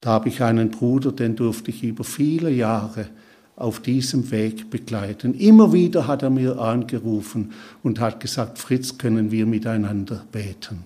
Da 0.00 0.10
habe 0.12 0.30
ich 0.30 0.42
einen 0.42 0.70
Bruder, 0.70 1.12
den 1.12 1.36
durfte 1.36 1.70
ich 1.70 1.84
über 1.84 2.04
viele 2.04 2.50
Jahre 2.50 3.06
auf 3.54 3.80
diesem 3.80 4.30
Weg 4.30 4.70
begleiten. 4.70 5.34
Immer 5.34 5.74
wieder 5.74 6.06
hat 6.06 6.22
er 6.22 6.30
mir 6.30 6.58
angerufen 6.58 7.52
und 7.82 8.00
hat 8.00 8.18
gesagt, 8.20 8.58
Fritz, 8.58 8.96
können 8.96 9.30
wir 9.30 9.44
miteinander 9.44 10.24
beten. 10.32 10.84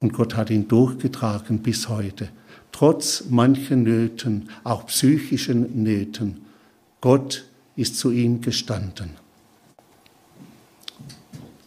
Und 0.00 0.12
Gott 0.12 0.36
hat 0.36 0.50
ihn 0.50 0.68
durchgetragen 0.68 1.58
bis 1.60 1.88
heute, 1.88 2.28
trotz 2.70 3.24
manchen 3.28 3.82
Nöten, 3.82 4.50
auch 4.62 4.86
psychischen 4.86 5.82
Nöten. 5.82 6.42
Gott 7.00 7.44
ist 7.74 7.98
zu 7.98 8.12
ihm 8.12 8.40
gestanden. 8.40 9.23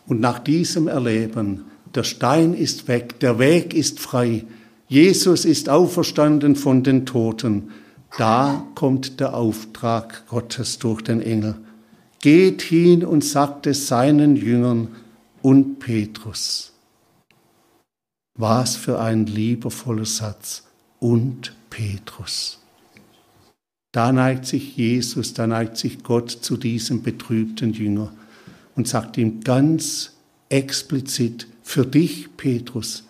Und 0.07 0.21
nach 0.21 0.39
diesem 0.39 0.87
Erleben, 0.87 1.65
der 1.93 2.03
Stein 2.03 2.53
ist 2.53 2.87
weg, 2.87 3.19
der 3.19 3.39
Weg 3.39 3.73
ist 3.73 3.99
frei, 3.99 4.45
Jesus 4.87 5.43
ist 5.43 5.67
auferstanden 5.67 6.55
von 6.55 6.81
den 6.81 7.05
Toten, 7.05 7.71
da 8.17 8.65
kommt 8.73 9.19
der 9.19 9.33
Auftrag 9.33 10.25
Gottes 10.27 10.79
durch 10.79 11.01
den 11.01 11.21
Engel. 11.21 11.55
Geht 12.21 12.61
hin 12.61 13.05
und 13.05 13.23
sagt 13.23 13.67
es 13.67 13.87
seinen 13.87 14.37
Jüngern 14.37 14.87
und 15.41 15.79
Petrus. 15.79 16.73
Was 18.35 18.75
für 18.75 18.99
ein 18.99 19.25
liebevoller 19.25 20.05
Satz. 20.05 20.63
Und 20.99 21.53
Petrus. 21.69 22.59
Da 23.91 24.11
neigt 24.11 24.47
sich 24.47 24.75
Jesus, 24.77 25.33
da 25.35 25.45
neigt 25.45 25.77
sich 25.77 26.01
Gott 26.01 26.31
zu 26.31 26.57
diesem 26.57 27.03
betrübten 27.03 27.73
Jünger 27.73 28.11
und 28.77 28.87
sagt 28.87 29.17
ihm 29.17 29.41
ganz 29.41 30.13
explizit, 30.47 31.47
für 31.63 31.85
dich, 31.85 32.37
Petrus, 32.37 33.03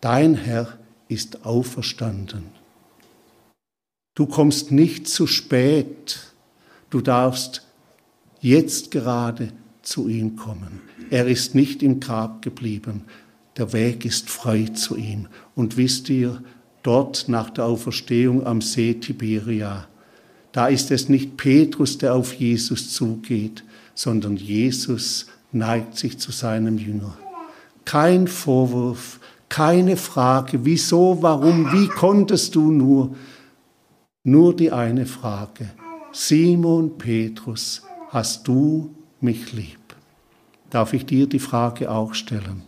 dein 0.00 0.34
Herr 0.34 0.78
ist 1.08 1.44
auferstanden. 1.44 2.44
Du 4.14 4.26
kommst 4.26 4.72
nicht 4.72 5.08
zu 5.08 5.26
spät, 5.26 6.32
du 6.90 7.00
darfst 7.00 7.66
jetzt 8.40 8.90
gerade 8.90 9.52
zu 9.82 10.08
ihm 10.08 10.36
kommen. 10.36 10.80
Er 11.10 11.26
ist 11.26 11.54
nicht 11.54 11.82
im 11.82 12.00
Grab 12.00 12.40
geblieben, 12.42 13.04
der 13.56 13.72
Weg 13.72 14.04
ist 14.04 14.30
frei 14.30 14.66
zu 14.72 14.96
ihm. 14.96 15.28
Und 15.54 15.76
wisst 15.76 16.08
ihr, 16.08 16.42
dort 16.82 17.28
nach 17.28 17.50
der 17.50 17.66
Auferstehung 17.66 18.46
am 18.46 18.60
See 18.60 18.94
Tiberia, 18.94 19.88
da 20.52 20.68
ist 20.68 20.90
es 20.90 21.08
nicht 21.08 21.36
Petrus, 21.36 21.98
der 21.98 22.14
auf 22.14 22.32
Jesus 22.34 22.94
zugeht, 22.94 23.64
sondern 23.98 24.36
Jesus 24.36 25.26
neigt 25.50 25.98
sich 25.98 26.18
zu 26.18 26.30
seinem 26.30 26.78
Jünger. 26.78 27.18
Kein 27.84 28.28
Vorwurf, 28.28 29.18
keine 29.48 29.96
Frage, 29.96 30.64
wieso, 30.64 31.20
warum, 31.20 31.72
wie 31.72 31.88
konntest 31.88 32.54
du 32.54 32.70
nur? 32.70 33.16
Nur 34.22 34.54
die 34.54 34.70
eine 34.70 35.04
Frage. 35.04 35.70
Simon 36.12 36.96
Petrus, 36.96 37.82
hast 38.10 38.46
du 38.46 38.94
mich 39.20 39.52
lieb? 39.52 39.80
Darf 40.70 40.92
ich 40.92 41.04
dir 41.04 41.26
die 41.26 41.40
Frage 41.40 41.90
auch 41.90 42.14
stellen? 42.14 42.62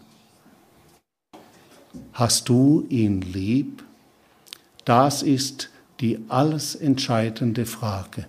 Hast 2.12 2.49
du 2.49 2.85
ihn 2.88 3.21
lieb? 3.21 3.85
Das 4.85 5.23
ist 5.23 5.71
die 6.01 6.19
alles 6.27 6.75
entscheidende 6.75 7.66
Frage. 7.66 8.27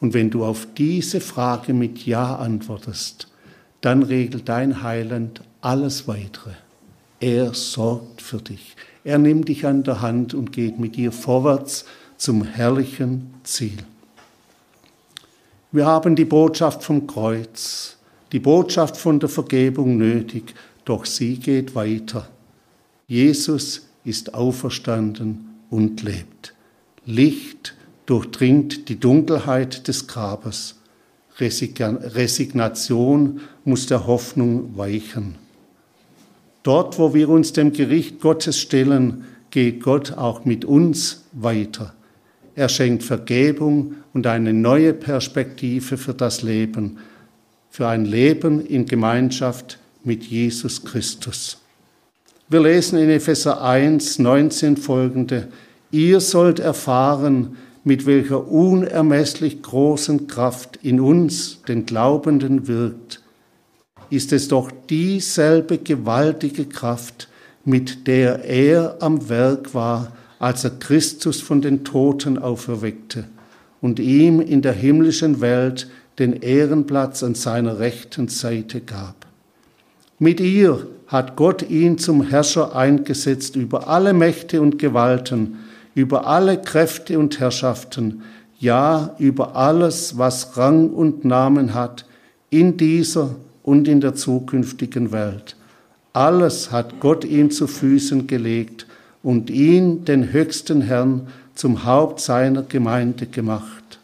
Und 0.00 0.14
wenn 0.14 0.30
du 0.30 0.44
auf 0.44 0.66
diese 0.76 1.20
Frage 1.20 1.72
mit 1.72 2.04
Ja 2.04 2.36
antwortest, 2.36 3.28
dann 3.80 4.02
regelt 4.02 4.48
dein 4.48 4.82
Heiland 4.82 5.42
alles 5.60 6.06
weitere. 6.08 6.50
Er 7.20 7.54
sorgt 7.54 8.20
für 8.20 8.38
dich. 8.38 8.76
Er 9.04 9.18
nimmt 9.18 9.48
dich 9.48 9.64
an 9.66 9.84
der 9.84 10.02
Hand 10.02 10.34
und 10.34 10.52
geht 10.52 10.78
mit 10.78 10.96
dir 10.96 11.12
vorwärts 11.12 11.86
zum 12.16 12.44
herrlichen 12.44 13.34
Ziel. 13.42 13.78
Wir 15.72 15.86
haben 15.86 16.16
die 16.16 16.24
Botschaft 16.24 16.82
vom 16.82 17.06
Kreuz, 17.06 17.96
die 18.32 18.38
Botschaft 18.38 18.96
von 18.96 19.20
der 19.20 19.28
Vergebung 19.28 19.96
nötig, 19.96 20.54
doch 20.84 21.04
sie 21.04 21.36
geht 21.36 21.74
weiter. 21.74 22.28
Jesus 23.06 23.88
ist 24.04 24.34
auferstanden 24.34 25.56
und 25.70 26.02
lebt. 26.02 26.54
Licht 27.04 27.75
durchdringt 28.06 28.88
die 28.88 28.98
Dunkelheit 28.98 29.86
des 29.88 30.06
Grabes. 30.06 30.76
Resignation 31.38 33.40
muss 33.64 33.86
der 33.86 34.06
Hoffnung 34.06 34.76
weichen. 34.76 35.34
Dort, 36.62 36.98
wo 36.98 37.14
wir 37.14 37.28
uns 37.28 37.52
dem 37.52 37.72
Gericht 37.72 38.20
Gottes 38.20 38.58
stellen, 38.58 39.24
geht 39.50 39.82
Gott 39.82 40.12
auch 40.12 40.44
mit 40.44 40.64
uns 40.64 41.24
weiter. 41.32 41.94
Er 42.54 42.68
schenkt 42.68 43.02
Vergebung 43.02 43.96
und 44.14 44.26
eine 44.26 44.54
neue 44.54 44.94
Perspektive 44.94 45.98
für 45.98 46.14
das 46.14 46.42
Leben, 46.42 46.98
für 47.70 47.86
ein 47.86 48.06
Leben 48.06 48.64
in 48.64 48.86
Gemeinschaft 48.86 49.78
mit 50.02 50.24
Jesus 50.24 50.82
Christus. 50.82 51.58
Wir 52.48 52.60
lesen 52.60 52.98
in 52.98 53.10
Epheser 53.10 53.62
1, 53.62 54.18
19 54.18 54.76
folgende, 54.76 55.48
Ihr 55.92 56.20
sollt 56.20 56.58
erfahren, 56.58 57.56
mit 57.86 58.04
welcher 58.04 58.48
unermesslich 58.48 59.62
großen 59.62 60.26
Kraft 60.26 60.80
in 60.82 60.98
uns, 61.00 61.62
den 61.68 61.86
Glaubenden, 61.86 62.66
wirkt 62.66 63.22
ist 64.10 64.32
es 64.32 64.48
doch 64.48 64.70
dieselbe 64.88 65.78
gewaltige 65.78 66.66
Kraft, 66.66 67.28
mit 67.64 68.06
der 68.06 68.44
er 68.44 68.96
am 69.00 69.28
Werk 69.28 69.74
war, 69.74 70.12
als 70.38 70.64
er 70.64 70.70
Christus 70.70 71.40
von 71.40 71.62
den 71.62 71.84
Toten 71.84 72.38
auferweckte 72.38 73.24
und 73.80 73.98
ihm 73.98 74.40
in 74.40 74.62
der 74.62 74.72
himmlischen 74.72 75.40
Welt 75.40 75.88
den 76.18 76.34
Ehrenplatz 76.34 77.22
an 77.22 77.34
seiner 77.34 77.78
rechten 77.78 78.28
Seite 78.28 78.80
gab. 78.80 79.26
Mit 80.18 80.40
ihr 80.40 80.86
hat 81.08 81.36
Gott 81.36 81.68
ihn 81.68 81.98
zum 81.98 82.22
Herrscher 82.22 82.74
eingesetzt 82.74 83.56
über 83.56 83.88
alle 83.88 84.12
Mächte 84.12 84.60
und 84.60 84.78
Gewalten, 84.78 85.58
über 85.96 86.26
alle 86.26 86.60
Kräfte 86.60 87.18
und 87.18 87.40
Herrschaften, 87.40 88.22
ja 88.60 89.16
über 89.18 89.56
alles, 89.56 90.18
was 90.18 90.58
Rang 90.58 90.90
und 90.90 91.24
Namen 91.24 91.72
hat, 91.72 92.04
in 92.50 92.76
dieser 92.76 93.34
und 93.62 93.88
in 93.88 94.02
der 94.02 94.14
zukünftigen 94.14 95.10
Welt. 95.10 95.56
Alles 96.12 96.70
hat 96.70 97.00
Gott 97.00 97.24
ihm 97.24 97.50
zu 97.50 97.66
Füßen 97.66 98.26
gelegt 98.26 98.86
und 99.22 99.48
ihn, 99.48 100.04
den 100.04 100.32
höchsten 100.32 100.82
Herrn, 100.82 101.28
zum 101.54 101.84
Haupt 101.84 102.20
seiner 102.20 102.62
Gemeinde 102.62 103.26
gemacht. 103.26 103.98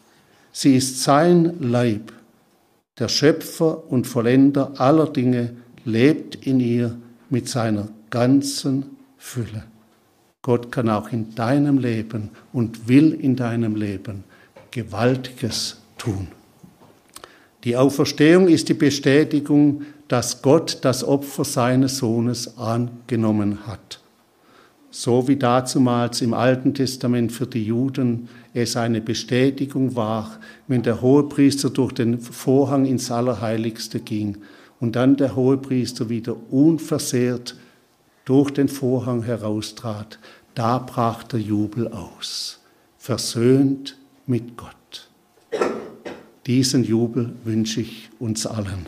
Sie 0.51 0.75
ist 0.75 1.03
sein 1.03 1.53
Leib. 1.59 2.11
Der 2.97 3.07
Schöpfer 3.07 3.91
und 3.91 4.07
Vollender 4.07 4.73
aller 4.77 5.05
Dinge 5.05 5.51
lebt 5.85 6.43
in 6.43 6.59
ihr 6.59 6.95
mit 7.29 7.47
seiner 7.47 7.89
ganzen 8.09 8.97
Fülle. 9.17 9.63
Gott 10.43 10.73
kann 10.73 10.89
auch 10.89 11.11
in 11.11 11.33
deinem 11.35 11.77
Leben 11.77 12.29
und 12.51 12.89
will 12.89 13.13
in 13.13 13.37
deinem 13.37 13.77
Leben 13.77 14.25
Gewaltiges 14.71 15.77
tun. 15.97 16.27
Die 17.63 17.77
Auferstehung 17.77 18.49
ist 18.49 18.67
die 18.67 18.73
Bestätigung, 18.73 19.83
dass 20.09 20.41
Gott 20.41 20.79
das 20.81 21.05
Opfer 21.05 21.45
seines 21.45 21.97
Sohnes 21.97 22.57
angenommen 22.57 23.65
hat. 23.65 24.01
So 24.91 25.29
wie 25.29 25.37
dazumals 25.37 26.21
im 26.21 26.33
Alten 26.33 26.73
Testament 26.73 27.31
für 27.31 27.47
die 27.47 27.65
Juden 27.65 28.27
es 28.53 28.75
eine 28.75 28.99
Bestätigung 28.99 29.95
war, 29.95 30.39
wenn 30.67 30.83
der 30.83 31.01
Hohepriester 31.01 31.69
durch 31.69 31.93
den 31.93 32.19
Vorhang 32.19 32.85
ins 32.85 33.09
Allerheiligste 33.09 34.01
ging 34.01 34.39
und 34.81 34.97
dann 34.97 35.15
der 35.15 35.37
Hohepriester 35.37 36.09
wieder 36.09 36.35
unversehrt 36.51 37.55
durch 38.25 38.51
den 38.51 38.67
Vorhang 38.67 39.23
heraustrat, 39.23 40.19
da 40.55 40.77
brach 40.77 41.23
der 41.23 41.39
Jubel 41.39 41.87
aus, 41.89 42.59
versöhnt 42.97 43.97
mit 44.25 44.55
Gott. 44.57 45.09
Diesen 46.45 46.83
Jubel 46.83 47.33
wünsche 47.43 47.81
ich 47.81 48.09
uns 48.19 48.45
allen. 48.45 48.85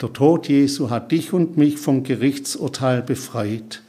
Der 0.00 0.12
Tod 0.12 0.48
Jesu 0.48 0.90
hat 0.90 1.10
dich 1.10 1.32
und 1.32 1.56
mich 1.56 1.78
vom 1.78 2.02
Gerichtsurteil 2.02 3.02
befreit 3.02 3.82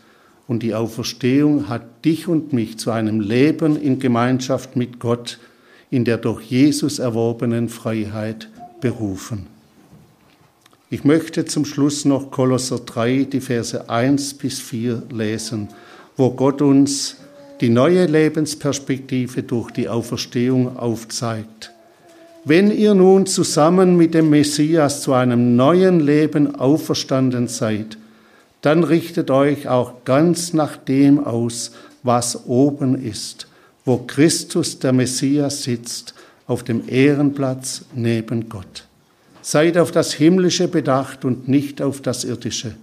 und 0.47 0.63
die 0.63 0.73
Auferstehung 0.73 1.67
hat 1.67 2.05
dich 2.05 2.27
und 2.27 2.53
mich 2.53 2.77
zu 2.77 2.91
einem 2.91 3.19
Leben 3.19 3.75
in 3.75 3.99
Gemeinschaft 3.99 4.75
mit 4.75 4.99
Gott 4.99 5.39
in 5.89 6.05
der 6.05 6.17
durch 6.17 6.43
Jesus 6.43 6.99
erworbenen 6.99 7.69
Freiheit 7.69 8.49
berufen. 8.81 9.47
Ich 10.89 11.04
möchte 11.04 11.43
zum 11.43 11.65
Schluss 11.65 12.06
noch 12.06 12.32
Kolosser 12.32 12.80
3, 12.80 13.28
die 13.30 13.41
Verse 13.41 13.89
1 13.89 14.36
bis 14.36 14.62
4 14.62 15.04
lesen, 15.12 15.67
wo 16.15 16.30
Gott 16.30 16.62
uns 16.62 17.17
die 17.60 17.67
neue 17.67 18.06
Lebensperspektive 18.06 19.43
durch 19.43 19.71
die 19.71 19.89
Auferstehung 19.89 20.78
aufzeigt. 20.78 21.73
Wenn 22.45 22.71
ihr 22.71 22.93
nun 22.93 23.26
zusammen 23.26 23.97
mit 23.97 24.13
dem 24.13 24.30
Messias 24.30 25.02
zu 25.02 25.12
einem 25.12 25.58
neuen 25.58 26.00
Leben 26.00 26.56
auferstanden 26.56 27.50
seid, 27.50 27.97
dann 28.62 28.86
richtet 28.86 29.30
euch 29.30 29.67
auch 29.67 30.06
ganz 30.06 30.54
nach 30.54 30.78
dem 30.78 31.21
aus, 31.21 31.71
was 32.04 32.45
oben 32.47 32.95
ist, 33.04 33.47
wo 33.84 33.97
Christus 33.97 34.80
der 34.80 34.93
Messias 34.93 35.64
sitzt, 35.64 36.14
auf 36.45 36.64
dem 36.64 36.88
Ehrenplatz 36.88 37.84
neben 37.93 38.47
Gott. 38.47 38.86
Seid 39.48 39.78
auf 39.78 39.91
das 39.91 40.12
Himmlische 40.12 40.68
bedacht 40.68 41.24
und 41.24 41.48
nicht 41.48 41.82
auf 41.82 42.02
das 42.02 42.26
Irdische, 42.26 42.76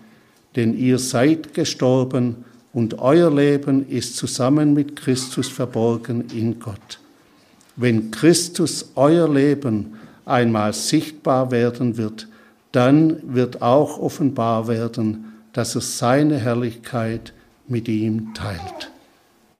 denn 0.56 0.74
ihr 0.74 0.98
seid 0.98 1.52
gestorben 1.52 2.36
und 2.72 3.00
euer 3.00 3.30
Leben 3.30 3.86
ist 3.86 4.16
zusammen 4.16 4.72
mit 4.72 4.96
Christus 4.96 5.46
verborgen 5.48 6.24
in 6.34 6.58
Gott. 6.58 7.00
Wenn 7.76 8.10
Christus 8.10 8.92
euer 8.94 9.30
Leben 9.30 9.98
einmal 10.24 10.72
sichtbar 10.72 11.50
werden 11.50 11.98
wird, 11.98 12.28
dann 12.72 13.18
wird 13.34 13.60
auch 13.60 13.98
offenbar 13.98 14.66
werden, 14.66 15.34
dass 15.52 15.74
er 15.74 15.82
seine 15.82 16.38
Herrlichkeit 16.38 17.34
mit 17.68 17.88
ihm 17.88 18.32
teilt. 18.32 18.90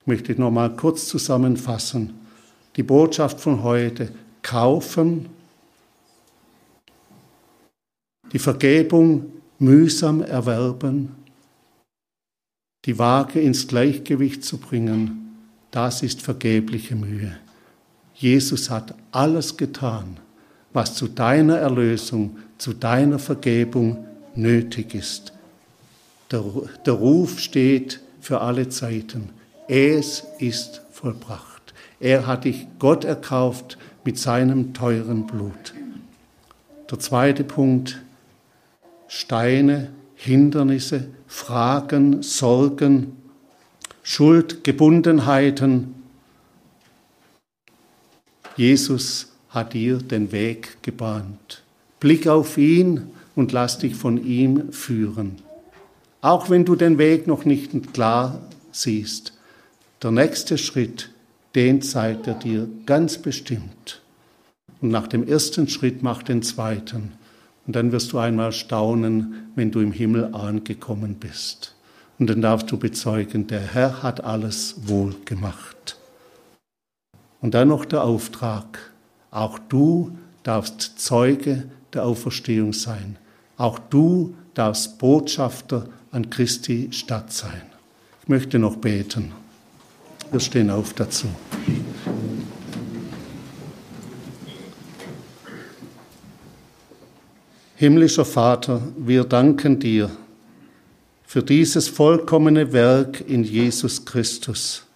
Ich 0.00 0.06
möchte 0.06 0.40
noch 0.40 0.50
mal 0.50 0.74
kurz 0.74 1.06
zusammenfassen. 1.06 2.14
Die 2.76 2.82
Botschaft 2.82 3.40
von 3.40 3.62
heute: 3.62 4.08
Kaufen, 4.40 5.26
die 8.34 8.40
Vergebung 8.40 9.26
mühsam 9.60 10.20
erwerben, 10.20 11.14
die 12.84 12.98
Waage 12.98 13.40
ins 13.40 13.68
Gleichgewicht 13.68 14.44
zu 14.44 14.58
bringen, 14.58 15.36
das 15.70 16.02
ist 16.02 16.20
vergebliche 16.20 16.96
Mühe. 16.96 17.36
Jesus 18.14 18.70
hat 18.70 18.94
alles 19.12 19.56
getan, 19.56 20.18
was 20.72 20.96
zu 20.96 21.06
deiner 21.06 21.58
Erlösung, 21.58 22.38
zu 22.58 22.72
deiner 22.72 23.20
Vergebung 23.20 24.04
nötig 24.34 24.94
ist. 24.96 25.32
Der, 26.32 26.44
der 26.84 26.94
Ruf 26.94 27.38
steht 27.38 28.00
für 28.20 28.40
alle 28.40 28.68
Zeiten. 28.68 29.30
Es 29.68 30.24
ist 30.40 30.82
vollbracht. 30.90 31.72
Er 32.00 32.26
hat 32.26 32.44
dich 32.44 32.66
Gott 32.80 33.04
erkauft 33.04 33.78
mit 34.04 34.18
seinem 34.18 34.74
teuren 34.74 35.26
Blut. 35.26 35.72
Der 36.90 36.98
zweite 36.98 37.44
Punkt, 37.44 38.03
Steine, 39.16 39.90
Hindernisse, 40.16 41.06
Fragen, 41.28 42.24
Sorgen, 42.24 43.12
Schuld, 44.02 44.64
Gebundenheiten. 44.64 45.94
Jesus 48.56 49.28
hat 49.50 49.72
dir 49.72 49.98
den 49.98 50.32
Weg 50.32 50.82
gebahnt. 50.82 51.62
Blick 52.00 52.26
auf 52.26 52.58
ihn 52.58 53.02
und 53.36 53.52
lass 53.52 53.78
dich 53.78 53.94
von 53.94 54.26
ihm 54.26 54.72
führen. 54.72 55.36
Auch 56.20 56.50
wenn 56.50 56.64
du 56.64 56.74
den 56.74 56.98
Weg 56.98 57.28
noch 57.28 57.44
nicht 57.44 57.94
klar 57.94 58.40
siehst, 58.72 59.32
der 60.02 60.10
nächste 60.10 60.58
Schritt, 60.58 61.10
den 61.54 61.82
zeigt 61.82 62.26
er 62.26 62.34
dir 62.34 62.68
ganz 62.84 63.18
bestimmt. 63.18 64.02
Und 64.80 64.88
nach 64.88 65.06
dem 65.06 65.24
ersten 65.24 65.68
Schritt 65.68 66.02
mach 66.02 66.24
den 66.24 66.42
zweiten. 66.42 67.12
Und 67.66 67.76
dann 67.76 67.92
wirst 67.92 68.12
du 68.12 68.18
einmal 68.18 68.52
staunen, 68.52 69.50
wenn 69.54 69.70
du 69.70 69.80
im 69.80 69.92
Himmel 69.92 70.34
angekommen 70.34 71.14
bist. 71.14 71.74
Und 72.18 72.28
dann 72.28 72.42
darfst 72.42 72.70
du 72.70 72.76
bezeugen, 72.76 73.46
der 73.46 73.60
Herr 73.60 74.02
hat 74.02 74.22
alles 74.22 74.88
wohl 74.88 75.14
gemacht. 75.24 75.98
Und 77.40 77.54
dann 77.54 77.68
noch 77.68 77.84
der 77.84 78.04
Auftrag. 78.04 78.92
Auch 79.30 79.58
du 79.58 80.16
darfst 80.42 80.98
Zeuge 80.98 81.68
der 81.92 82.04
Auferstehung 82.04 82.72
sein. 82.72 83.16
Auch 83.56 83.78
du 83.78 84.34
darfst 84.54 84.98
Botschafter 84.98 85.88
an 86.12 86.30
Christi 86.30 86.88
Stadt 86.92 87.32
sein. 87.32 87.62
Ich 88.22 88.28
möchte 88.28 88.58
noch 88.58 88.76
beten. 88.76 89.32
Wir 90.30 90.40
stehen 90.40 90.70
auf 90.70 90.94
dazu. 90.94 91.26
Himmlischer 97.84 98.24
Vater, 98.24 98.80
wir 98.96 99.24
danken 99.24 99.78
dir 99.78 100.08
für 101.22 101.42
dieses 101.42 101.86
vollkommene 101.86 102.72
Werk 102.72 103.22
in 103.28 103.44
Jesus 103.44 104.06
Christus. 104.06 104.86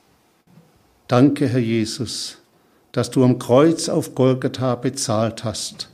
Danke, 1.07 1.49
Herr 1.49 1.61
Jesus, 1.61 2.39
dass 2.93 3.11
du 3.11 3.24
am 3.24 3.39
Kreuz 3.39 3.91
auf 3.91 4.14
Golgatha 4.14 4.74
bezahlt 4.74 5.45
hast. 5.45 5.91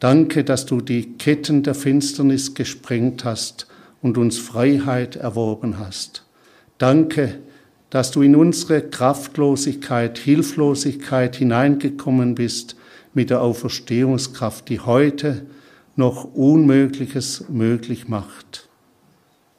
Danke, 0.00 0.44
dass 0.44 0.64
du 0.64 0.80
die 0.80 1.12
Ketten 1.18 1.62
der 1.62 1.74
Finsternis 1.74 2.54
gesprengt 2.54 3.26
hast 3.26 3.66
und 4.00 4.16
uns 4.16 4.38
Freiheit 4.38 5.16
erworben 5.16 5.78
hast. 5.78 6.24
Danke, 6.78 7.40
dass 7.90 8.12
du 8.12 8.22
in 8.22 8.34
unsere 8.34 8.80
Kraftlosigkeit, 8.80 10.16
Hilflosigkeit 10.16 11.36
hineingekommen 11.36 12.34
bist 12.34 12.76
mit 13.12 13.28
der 13.28 13.42
Auferstehungskraft, 13.42 14.70
die 14.70 14.80
heute 14.80 15.42
noch 15.96 16.24
Unmögliches 16.34 17.44
möglich 17.48 18.08
macht. 18.08 18.68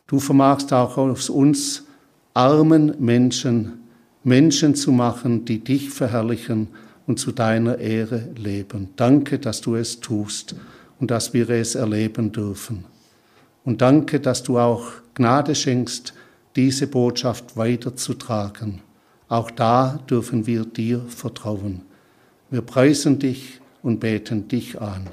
Du 0.07 0.19
vermagst 0.19 0.73
auch 0.73 0.97
aus 0.97 1.29
uns 1.29 1.85
armen 2.33 2.95
Menschen 2.99 3.83
Menschen 4.23 4.73
zu 4.73 4.91
machen, 4.91 5.43
die 5.45 5.59
dich 5.59 5.89
verherrlichen 5.89 6.69
und 7.05 7.19
zu 7.19 7.31
deiner 7.31 7.77
Ehre 7.77 8.29
leben. 8.37 8.89
Danke, 8.95 9.37
dass 9.37 9.59
du 9.61 9.75
es 9.75 9.99
tust 9.99 10.55
und 10.99 11.11
dass 11.11 11.33
wir 11.33 11.49
es 11.49 11.75
erleben 11.75 12.31
dürfen. 12.31 12.85
Und 13.65 13.81
danke, 13.81 14.19
dass 14.19 14.43
du 14.43 14.57
auch 14.57 14.85
Gnade 15.13 15.55
schenkst, 15.55 16.13
diese 16.55 16.87
Botschaft 16.87 17.57
weiterzutragen. 17.57 18.81
Auch 19.27 19.51
da 19.51 19.99
dürfen 20.09 20.47
wir 20.47 20.65
dir 20.65 21.01
vertrauen. 21.07 21.81
Wir 22.49 22.61
preisen 22.61 23.19
dich 23.19 23.59
und 23.81 23.99
beten 23.99 24.47
dich 24.47 24.79
an 24.79 25.09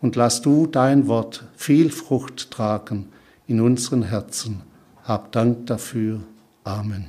und 0.00 0.16
lass 0.16 0.42
du 0.42 0.66
dein 0.66 1.06
Wort 1.08 1.44
viel 1.56 1.90
Frucht 1.90 2.50
tragen 2.50 3.08
in 3.46 3.60
unseren 3.60 4.02
Herzen. 4.02 4.62
Hab 5.04 5.32
Dank 5.32 5.66
dafür. 5.66 6.20
Amen. 6.64 7.08